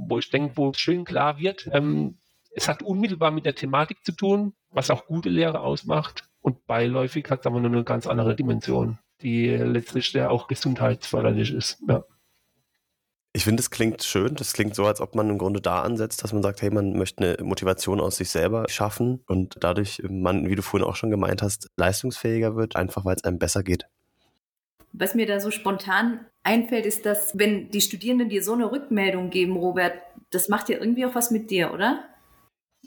wo 0.08 0.18
ich 0.18 0.30
denke, 0.30 0.56
wo 0.56 0.70
es 0.70 0.78
schön 0.78 1.04
klar 1.04 1.38
wird. 1.38 1.68
Ähm, 1.72 2.18
es 2.54 2.68
hat 2.68 2.82
unmittelbar 2.82 3.30
mit 3.30 3.44
der 3.44 3.54
Thematik 3.54 4.04
zu 4.04 4.12
tun, 4.12 4.54
was 4.70 4.90
auch 4.90 5.06
gute 5.06 5.28
Lehre 5.28 5.60
ausmacht. 5.60 6.24
Und 6.40 6.66
beiläufig 6.66 7.28
hat 7.28 7.40
es 7.40 7.46
aber 7.46 7.60
nur 7.60 7.70
eine 7.70 7.84
ganz 7.84 8.06
andere 8.06 8.34
Dimension, 8.34 8.98
die 9.20 9.48
letztlich 9.48 10.12
ja 10.12 10.30
auch 10.30 10.48
gesundheitsförderlich 10.48 11.52
ist. 11.52 11.82
Ja. 11.88 12.04
Ich 13.36 13.44
finde, 13.44 13.60
es 13.60 13.70
klingt 13.70 14.02
schön. 14.02 14.34
Das 14.34 14.54
klingt 14.54 14.74
so, 14.74 14.86
als 14.86 15.02
ob 15.02 15.14
man 15.14 15.28
im 15.28 15.36
Grunde 15.36 15.60
da 15.60 15.82
ansetzt, 15.82 16.24
dass 16.24 16.32
man 16.32 16.42
sagt, 16.42 16.62
hey, 16.62 16.70
man 16.70 16.94
möchte 16.94 17.22
eine 17.22 17.46
Motivation 17.46 18.00
aus 18.00 18.16
sich 18.16 18.30
selber 18.30 18.64
schaffen 18.70 19.22
und 19.26 19.56
dadurch 19.60 20.02
man, 20.08 20.48
wie 20.48 20.54
du 20.54 20.62
vorhin 20.62 20.88
auch 20.88 20.96
schon 20.96 21.10
gemeint 21.10 21.42
hast, 21.42 21.68
leistungsfähiger 21.76 22.56
wird, 22.56 22.76
einfach 22.76 23.04
weil 23.04 23.14
es 23.14 23.24
einem 23.24 23.38
besser 23.38 23.62
geht. 23.62 23.88
Was 24.94 25.14
mir 25.14 25.26
da 25.26 25.38
so 25.38 25.50
spontan 25.50 26.24
einfällt, 26.44 26.86
ist, 26.86 27.04
dass 27.04 27.36
wenn 27.36 27.68
die 27.68 27.82
Studierenden 27.82 28.30
dir 28.30 28.42
so 28.42 28.54
eine 28.54 28.72
Rückmeldung 28.72 29.28
geben, 29.28 29.58
Robert, 29.58 29.92
das 30.30 30.48
macht 30.48 30.70
ja 30.70 30.78
irgendwie 30.78 31.04
auch 31.04 31.14
was 31.14 31.30
mit 31.30 31.50
dir, 31.50 31.74
oder? 31.74 32.04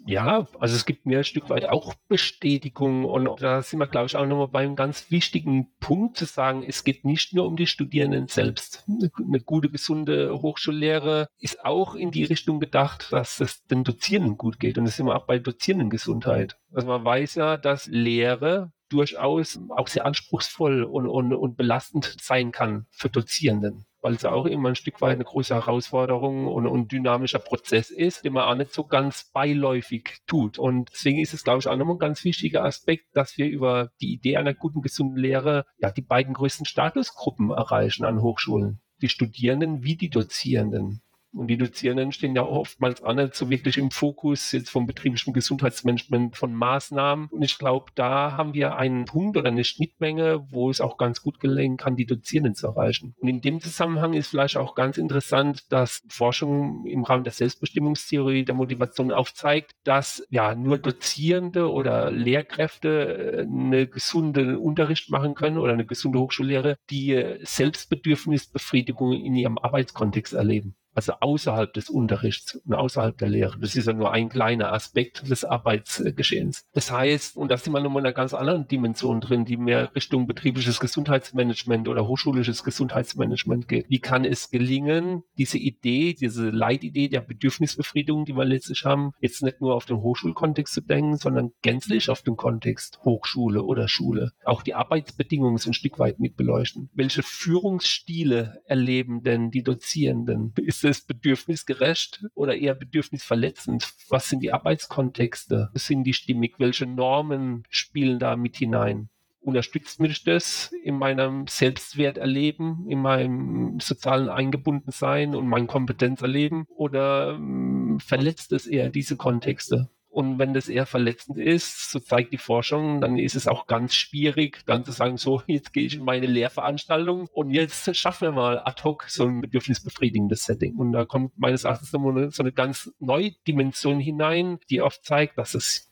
Ja, 0.05 0.47
also 0.59 0.75
es 0.75 0.85
gibt 0.85 1.05
mir 1.05 1.19
ein 1.19 1.23
Stück 1.23 1.49
weit 1.49 1.65
auch 1.65 1.93
Bestätigung 2.07 3.05
und 3.05 3.41
da 3.41 3.61
sind 3.61 3.79
wir, 3.79 3.87
glaube 3.87 4.07
ich, 4.07 4.15
auch 4.15 4.25
nochmal 4.25 4.47
bei 4.47 4.61
einem 4.61 4.75
ganz 4.75 5.11
wichtigen 5.11 5.71
Punkt 5.79 6.17
zu 6.17 6.25
sagen, 6.25 6.63
es 6.67 6.83
geht 6.83 7.05
nicht 7.05 7.33
nur 7.33 7.45
um 7.45 7.55
die 7.55 7.67
Studierenden 7.67 8.27
selbst. 8.27 8.85
Eine 8.87 9.39
gute, 9.39 9.69
gesunde 9.69 10.41
Hochschullehre 10.41 11.27
ist 11.37 11.63
auch 11.63 11.95
in 11.95 12.11
die 12.11 12.23
Richtung 12.23 12.59
gedacht, 12.59 13.11
dass 13.11 13.39
es 13.39 13.65
den 13.65 13.83
Dozierenden 13.83 14.37
gut 14.37 14.59
geht 14.59 14.77
und 14.77 14.85
das 14.85 14.95
sind 14.95 15.05
wir 15.05 15.15
auch 15.15 15.25
bei 15.25 15.39
Dozierendengesundheit. 15.39 16.57
Also 16.73 16.87
man 16.87 17.03
weiß 17.03 17.35
ja, 17.35 17.57
dass 17.57 17.87
Lehre 17.87 18.71
durchaus 18.89 19.59
auch 19.69 19.87
sehr 19.87 20.05
anspruchsvoll 20.05 20.83
und, 20.83 21.07
und, 21.07 21.33
und 21.33 21.57
belastend 21.57 22.15
sein 22.19 22.51
kann 22.51 22.87
für 22.89 23.09
Dozierenden 23.09 23.85
weil 24.01 24.13
es 24.13 24.25
auch 24.25 24.45
immer 24.45 24.69
ein 24.69 24.75
Stück 24.75 25.01
weit 25.01 25.15
eine 25.15 25.25
große 25.25 25.53
Herausforderung 25.53 26.47
und 26.47 26.67
ein 26.67 26.87
dynamischer 26.87 27.39
Prozess 27.39 27.89
ist, 27.89 28.23
den 28.23 28.33
man 28.33 28.43
auch 28.43 28.55
nicht 28.55 28.73
so 28.73 28.85
ganz 28.85 29.29
beiläufig 29.33 30.19
tut. 30.27 30.57
Und 30.57 30.89
deswegen 30.93 31.19
ist 31.19 31.33
es, 31.33 31.43
glaube 31.43 31.59
ich, 31.59 31.67
auch 31.67 31.75
nochmal 31.75 31.95
ein 31.95 31.99
ganz 31.99 32.23
wichtiger 32.23 32.63
Aspekt, 32.63 33.05
dass 33.13 33.37
wir 33.37 33.47
über 33.47 33.91
die 34.01 34.13
Idee 34.13 34.37
einer 34.37 34.53
guten, 34.53 34.81
gesunden 34.81 35.17
Lehre 35.17 35.65
ja 35.77 35.91
die 35.91 36.01
beiden 36.01 36.33
größten 36.33 36.65
Statusgruppen 36.65 37.51
erreichen 37.51 38.05
an 38.05 38.21
Hochschulen. 38.21 38.81
Die 39.01 39.09
Studierenden 39.09 39.83
wie 39.83 39.95
die 39.95 40.09
Dozierenden. 40.09 41.01
Und 41.31 41.47
die 41.47 41.57
Dozierenden 41.57 42.11
stehen 42.11 42.35
ja 42.35 42.43
oftmals 42.43 43.03
auch 43.03 43.13
nicht 43.13 43.35
so 43.35 43.49
wirklich 43.49 43.77
im 43.77 43.91
Fokus 43.91 44.51
jetzt 44.51 44.69
vom 44.69 44.87
betrieblichen 44.87 45.33
Gesundheitsmanagement 45.33 46.35
von 46.35 46.53
Maßnahmen. 46.53 47.27
Und 47.27 47.41
ich 47.43 47.57
glaube, 47.57 47.91
da 47.95 48.35
haben 48.35 48.53
wir 48.53 48.77
einen 48.77 49.05
Punkt 49.05 49.37
oder 49.37 49.49
eine 49.49 49.63
Schnittmenge, 49.63 50.47
wo 50.49 50.69
es 50.69 50.81
auch 50.81 50.97
ganz 50.97 51.21
gut 51.21 51.39
gelingen 51.39 51.77
kann, 51.77 51.95
die 51.95 52.07
Dozierenden 52.07 52.55
zu 52.55 52.67
erreichen. 52.67 53.15
Und 53.19 53.27
in 53.27 53.41
dem 53.41 53.61
Zusammenhang 53.61 54.13
ist 54.13 54.29
vielleicht 54.29 54.57
auch 54.57 54.73
ganz 54.73 54.97
interessant, 54.97 55.71
dass 55.71 56.01
Forschung 56.09 56.85
im 56.87 57.03
Rahmen 57.03 57.23
der 57.23 57.33
Selbstbestimmungstheorie 57.33 58.43
der 58.43 58.55
Motivation 58.55 59.11
aufzeigt, 59.11 59.73
dass 59.83 60.25
ja 60.29 60.55
nur 60.55 60.79
Dozierende 60.79 61.71
oder 61.71 62.09
Lehrkräfte 62.09 62.89
äh, 62.89 63.41
eine 63.41 63.87
gesunde 63.87 64.59
Unterricht 64.59 65.11
machen 65.11 65.35
können 65.35 65.57
oder 65.57 65.73
eine 65.73 65.85
gesunde 65.85 66.19
Hochschullehre, 66.19 66.77
die 66.89 67.37
Selbstbedürfnisbefriedigung 67.43 69.13
in 69.13 69.35
ihrem 69.35 69.57
Arbeitskontext 69.57 70.33
erleben 70.33 70.75
also 70.93 71.13
außerhalb 71.19 71.73
des 71.73 71.89
Unterrichts 71.89 72.55
und 72.55 72.73
außerhalb 72.73 73.17
der 73.17 73.29
Lehre. 73.29 73.57
Das 73.59 73.75
ist 73.75 73.87
ja 73.87 73.93
nur 73.93 74.11
ein 74.11 74.29
kleiner 74.29 74.73
Aspekt 74.73 75.29
des 75.29 75.45
Arbeitsgeschehens. 75.45 76.65
Das 76.73 76.91
heißt, 76.91 77.37
und 77.37 77.49
da 77.51 77.57
sind 77.57 77.73
wir 77.73 77.79
nochmal 77.79 78.01
in 78.01 78.07
einer 78.07 78.13
ganz 78.13 78.33
anderen 78.33 78.67
Dimension 78.67 79.21
drin, 79.21 79.45
die 79.45 79.57
mehr 79.57 79.93
Richtung 79.95 80.27
betriebliches 80.27 80.79
Gesundheitsmanagement 80.79 81.87
oder 81.87 82.07
hochschulisches 82.07 82.63
Gesundheitsmanagement 82.63 83.67
geht. 83.67 83.85
Wie 83.89 83.99
kann 83.99 84.25
es 84.25 84.49
gelingen, 84.49 85.23
diese 85.37 85.57
Idee, 85.57 86.13
diese 86.13 86.49
Leitidee 86.49 87.07
der 87.07 87.21
Bedürfnisbefriedigung, 87.21 88.25
die 88.25 88.33
wir 88.33 88.45
letztlich 88.45 88.85
haben, 88.85 89.13
jetzt 89.21 89.43
nicht 89.43 89.61
nur 89.61 89.75
auf 89.75 89.85
den 89.85 89.97
Hochschulkontext 89.97 90.73
zu 90.73 90.81
denken, 90.81 91.17
sondern 91.17 91.51
gänzlich 91.61 92.09
auf 92.09 92.21
den 92.21 92.35
Kontext 92.35 92.99
Hochschule 93.03 93.63
oder 93.63 93.87
Schule. 93.87 94.31
Auch 94.43 94.63
die 94.63 94.73
Arbeitsbedingungen 94.73 95.57
sind 95.57 95.71
ein 95.71 95.73
Stück 95.73 95.99
weit 95.99 96.19
mit 96.19 96.35
beleuchten. 96.35 96.89
Welche 96.93 97.23
Führungsstile 97.23 98.61
erleben 98.65 99.23
denn 99.23 99.51
die 99.51 99.63
Dozierenden? 99.63 100.53
Ist 100.57 100.83
es 100.89 101.05
bedürfnisgerecht 101.05 102.25
oder 102.33 102.55
eher 102.57 102.75
bedürfnisverletzend? 102.75 103.93
Was 104.09 104.29
sind 104.29 104.41
die 104.41 104.51
Arbeitskontexte? 104.51 105.69
Sind 105.73 106.03
die 106.03 106.13
stimmig? 106.13 106.55
Welche 106.59 106.85
Normen 106.85 107.63
spielen 107.69 108.19
da 108.19 108.35
mit 108.35 108.57
hinein? 108.57 109.09
unterstützt 109.41 109.99
mich 109.99 110.23
das 110.23 110.71
in 110.83 110.97
meinem 110.97 111.47
Selbstwerterleben, 111.47 112.85
in 112.87 113.01
meinem 113.01 113.79
sozialen 113.79 114.29
Eingebundensein 114.29 115.35
und 115.35 115.47
meinem 115.47 115.67
Kompetenzerleben? 115.67 116.65
Oder 116.69 117.31
ähm, 117.31 117.99
verletzt 117.99 118.51
es 118.51 118.67
eher 118.67 118.89
diese 118.89 119.17
Kontexte. 119.17 119.89
Und 120.11 120.39
wenn 120.39 120.55
das 120.55 120.69
eher 120.69 120.87
verletzend 120.87 121.37
ist, 121.37 121.91
so 121.91 121.99
zeigt 121.99 122.33
die 122.33 122.39
Forschung, 122.39 122.99
dann 122.99 123.19
ist 123.19 123.35
es 123.35 123.47
auch 123.47 123.67
ganz 123.67 123.93
schwierig, 123.93 124.65
dann 124.65 124.83
zu 124.83 124.91
sagen, 124.91 125.17
so, 125.17 125.43
jetzt 125.45 125.71
gehe 125.71 125.85
ich 125.85 125.95
in 125.95 126.03
meine 126.03 126.25
Lehrveranstaltung 126.25 127.27
und 127.31 127.51
jetzt 127.51 127.95
schaffen 127.95 128.29
wir 128.29 128.31
mal 128.31 128.59
ad 128.65 128.83
hoc 128.83 129.05
so 129.07 129.25
ein 129.25 129.41
bedürfnisbefriedigendes 129.41 130.45
Setting. 130.45 130.75
Und 130.77 130.93
da 130.93 131.05
kommt 131.05 131.37
meines 131.37 131.63
Erachtens 131.63 131.91
so 131.91 132.43
eine 132.43 132.51
ganz 132.51 132.91
neue 132.99 133.33
Dimension 133.47 133.99
hinein, 133.99 134.57
die 134.71 134.81
oft 134.81 135.05
zeigt, 135.05 135.37
dass 135.37 135.53
es 135.53 135.91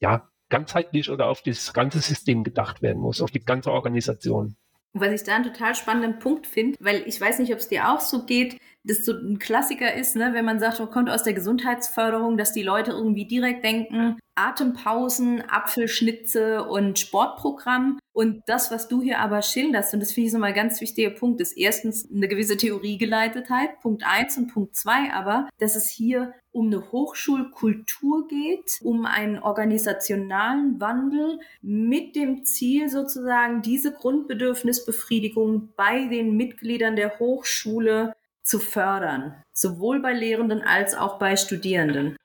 ja 0.00 0.30
ganzheitlich 0.48 1.10
oder 1.10 1.26
auf 1.26 1.42
das 1.42 1.74
ganze 1.74 2.00
System 2.00 2.44
gedacht 2.44 2.80
werden 2.80 3.00
muss, 3.00 3.20
auf 3.20 3.30
die 3.30 3.40
ganze 3.40 3.70
Organisation. 3.70 4.56
Was 4.92 5.12
ich 5.12 5.22
da 5.22 5.36
einen 5.36 5.44
total 5.44 5.74
spannenden 5.74 6.18
Punkt 6.18 6.46
finde, 6.46 6.76
weil 6.80 7.02
ich 7.06 7.20
weiß 7.20 7.38
nicht, 7.38 7.52
ob 7.52 7.60
es 7.60 7.68
dir 7.68 7.90
auch 7.90 8.00
so 8.00 8.24
geht, 8.24 8.58
das 8.82 9.04
so 9.04 9.12
ein 9.12 9.38
Klassiker 9.38 9.94
ist, 9.94 10.16
ne, 10.16 10.30
wenn 10.32 10.44
man 10.44 10.58
sagt, 10.58 10.80
man 10.80 10.90
kommt 10.90 11.10
aus 11.10 11.22
der 11.22 11.34
Gesundheitsförderung, 11.34 12.36
dass 12.36 12.52
die 12.52 12.62
Leute 12.62 12.90
irgendwie 12.92 13.26
direkt 13.26 13.62
denken, 13.62 14.18
Atempausen, 14.34 15.42
Apfelschnitze 15.48 16.64
und 16.64 16.98
Sportprogramm. 16.98 17.99
Und 18.12 18.42
das, 18.46 18.70
was 18.70 18.88
du 18.88 19.00
hier 19.02 19.20
aber 19.20 19.40
schilderst, 19.40 19.94
und 19.94 20.00
das 20.00 20.12
finde 20.12 20.26
ich 20.26 20.32
so 20.32 20.38
mal 20.38 20.48
ein 20.48 20.54
ganz 20.54 20.80
wichtiger 20.80 21.10
Punkt, 21.10 21.40
ist 21.40 21.52
erstens 21.52 22.10
eine 22.10 22.26
gewisse 22.26 22.56
Theoriegeleitetheit, 22.56 23.80
Punkt 23.80 24.02
eins 24.04 24.36
und 24.36 24.48
Punkt 24.48 24.74
zwei 24.74 25.12
aber, 25.12 25.48
dass 25.58 25.76
es 25.76 25.88
hier 25.88 26.34
um 26.52 26.66
eine 26.66 26.90
Hochschulkultur 26.90 28.26
geht, 28.26 28.80
um 28.82 29.06
einen 29.06 29.38
organisationalen 29.38 30.80
Wandel 30.80 31.38
mit 31.62 32.16
dem 32.16 32.44
Ziel 32.44 32.88
sozusagen 32.88 33.62
diese 33.62 33.92
Grundbedürfnisbefriedigung 33.92 35.68
bei 35.76 36.06
den 36.08 36.36
Mitgliedern 36.36 36.96
der 36.96 37.20
Hochschule 37.20 38.14
zu 38.42 38.58
fördern, 38.58 39.36
sowohl 39.52 40.00
bei 40.00 40.12
Lehrenden 40.12 40.62
als 40.62 40.96
auch 40.96 41.20
bei 41.20 41.36
Studierenden 41.36 42.16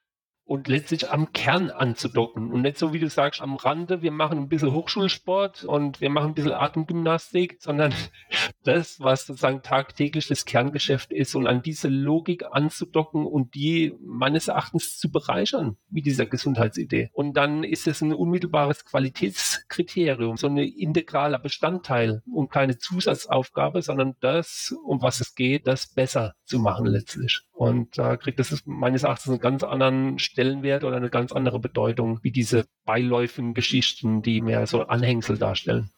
und 0.46 0.68
letztlich 0.68 1.10
am 1.10 1.34
Kern 1.34 1.72
anzudocken 1.72 2.52
und 2.52 2.62
nicht 2.62 2.78
so, 2.78 2.94
wie 2.94 3.00
du 3.00 3.10
sagst, 3.10 3.42
am 3.42 3.56
Rande, 3.56 4.04
wir 4.04 4.12
machen 4.12 4.38
ein 4.38 4.48
bisschen 4.48 4.74
Hochschulsport 4.74 5.64
und 5.64 6.02
wir 6.02 6.12
machen 6.12 6.30
ein 6.30 6.34
bisschen 6.36 6.52
Atemgymnastik, 6.52 7.58
sondern 7.60 7.94
das, 8.64 9.00
was 9.00 9.26
sozusagen 9.26 9.64
tagtäglich 9.64 10.28
das 10.28 10.46
Kerngeschäft 10.46 11.12
ist 11.12 11.34
und 11.36 11.48
an 11.48 11.64
diese 11.64 11.88
Logik 11.88 12.46
anzudocken 12.52 13.26
und 13.26 13.56
die 13.56 13.96
meines 14.00 14.48
Erachtens 14.48 15.00
zu 15.00 15.10
bereichern 15.10 15.78
mit 15.90 16.06
dieser 16.06 16.28
Gesundheitsidee. 16.28 17.10
Und 17.14 17.34
dann 17.34 17.64
ist 17.64 17.88
es 17.88 18.02
ein 18.02 18.14
unmittelbares 18.14 18.86
Qualitätskriterium, 18.86 20.38
so 20.38 20.48
ein 20.48 20.58
integraler 20.58 21.40
Bestandteil 21.40 22.22
und 22.32 22.52
keine 22.52 22.78
Zusatzaufgabe, 22.78 23.82
sondern 23.82 24.16
das, 24.20 24.76
um 24.86 25.02
was 25.02 25.22
es 25.22 25.34
geht, 25.34 25.66
das 25.66 25.88
besser 25.88 26.36
zu 26.44 26.60
machen 26.60 26.86
letztlich. 26.86 27.42
Und 27.56 27.98
da 27.98 28.18
kriegt 28.18 28.38
das 28.38 28.64
meines 28.66 29.04
Erachtens 29.04 29.30
einen 29.30 29.40
ganz 29.40 29.64
anderen 29.64 30.20
Stellenwert 30.36 30.84
oder 30.84 30.98
eine 30.98 31.10
ganz 31.10 31.32
andere 31.32 31.62
Bedeutung 31.62 32.20
wie 32.22 32.32
diese 32.32 32.66
beiläufigen 32.84 33.54
Geschichten, 33.54 34.22
die 34.22 34.42
mehr 34.42 34.68
so 34.68 34.82
Anhängsel 34.82 35.38
darstellen. 35.38 35.90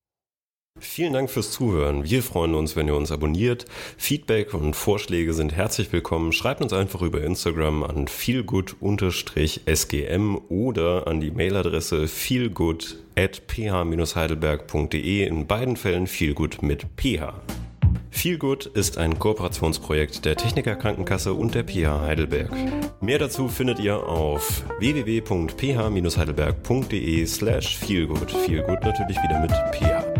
Vielen 0.80 1.12
Dank 1.12 1.30
fürs 1.30 1.52
Zuhören. 1.52 2.02
Wir 2.02 2.24
freuen 2.24 2.56
uns, 2.56 2.74
wenn 2.74 2.88
ihr 2.88 2.96
uns 2.96 3.12
abonniert. 3.12 3.64
Feedback 3.96 4.54
und 4.54 4.74
Vorschläge 4.74 5.32
sind 5.32 5.52
herzlich 5.52 5.92
willkommen. 5.92 6.32
Schreibt 6.32 6.62
uns 6.62 6.72
einfach 6.72 7.00
über 7.00 7.22
Instagram 7.22 7.84
an 7.84 8.08
feelgood-sgm 8.08 10.36
oder 10.48 11.06
an 11.06 11.20
die 11.20 11.30
Mailadresse 11.30 12.08
feelgood 12.08 12.98
at 13.14 13.46
ph-heidelberg.de. 13.46 15.24
In 15.24 15.46
beiden 15.46 15.76
Fällen 15.76 16.08
feelgood 16.08 16.60
mit 16.62 16.86
ph. 16.96 17.32
Feelgood 18.10 18.66
ist 18.66 18.98
ein 18.98 19.16
Kooperationsprojekt 19.18 20.24
der 20.24 20.34
Techniker 20.34 20.74
Krankenkasse 20.74 21.34
und 21.34 21.54
der 21.54 21.62
PH 21.62 22.00
Heidelberg. 22.00 22.50
Mehr 23.00 23.20
dazu 23.20 23.46
findet 23.48 23.78
ihr 23.78 24.08
auf 24.08 24.64
www.ph-heidelberg.de 24.80 27.26
slash 27.26 27.78
feelgood. 27.78 28.32
Feelgood 28.32 28.82
natürlich 28.82 29.22
wieder 29.22 29.38
mit 29.40 29.52
ph. 29.72 30.13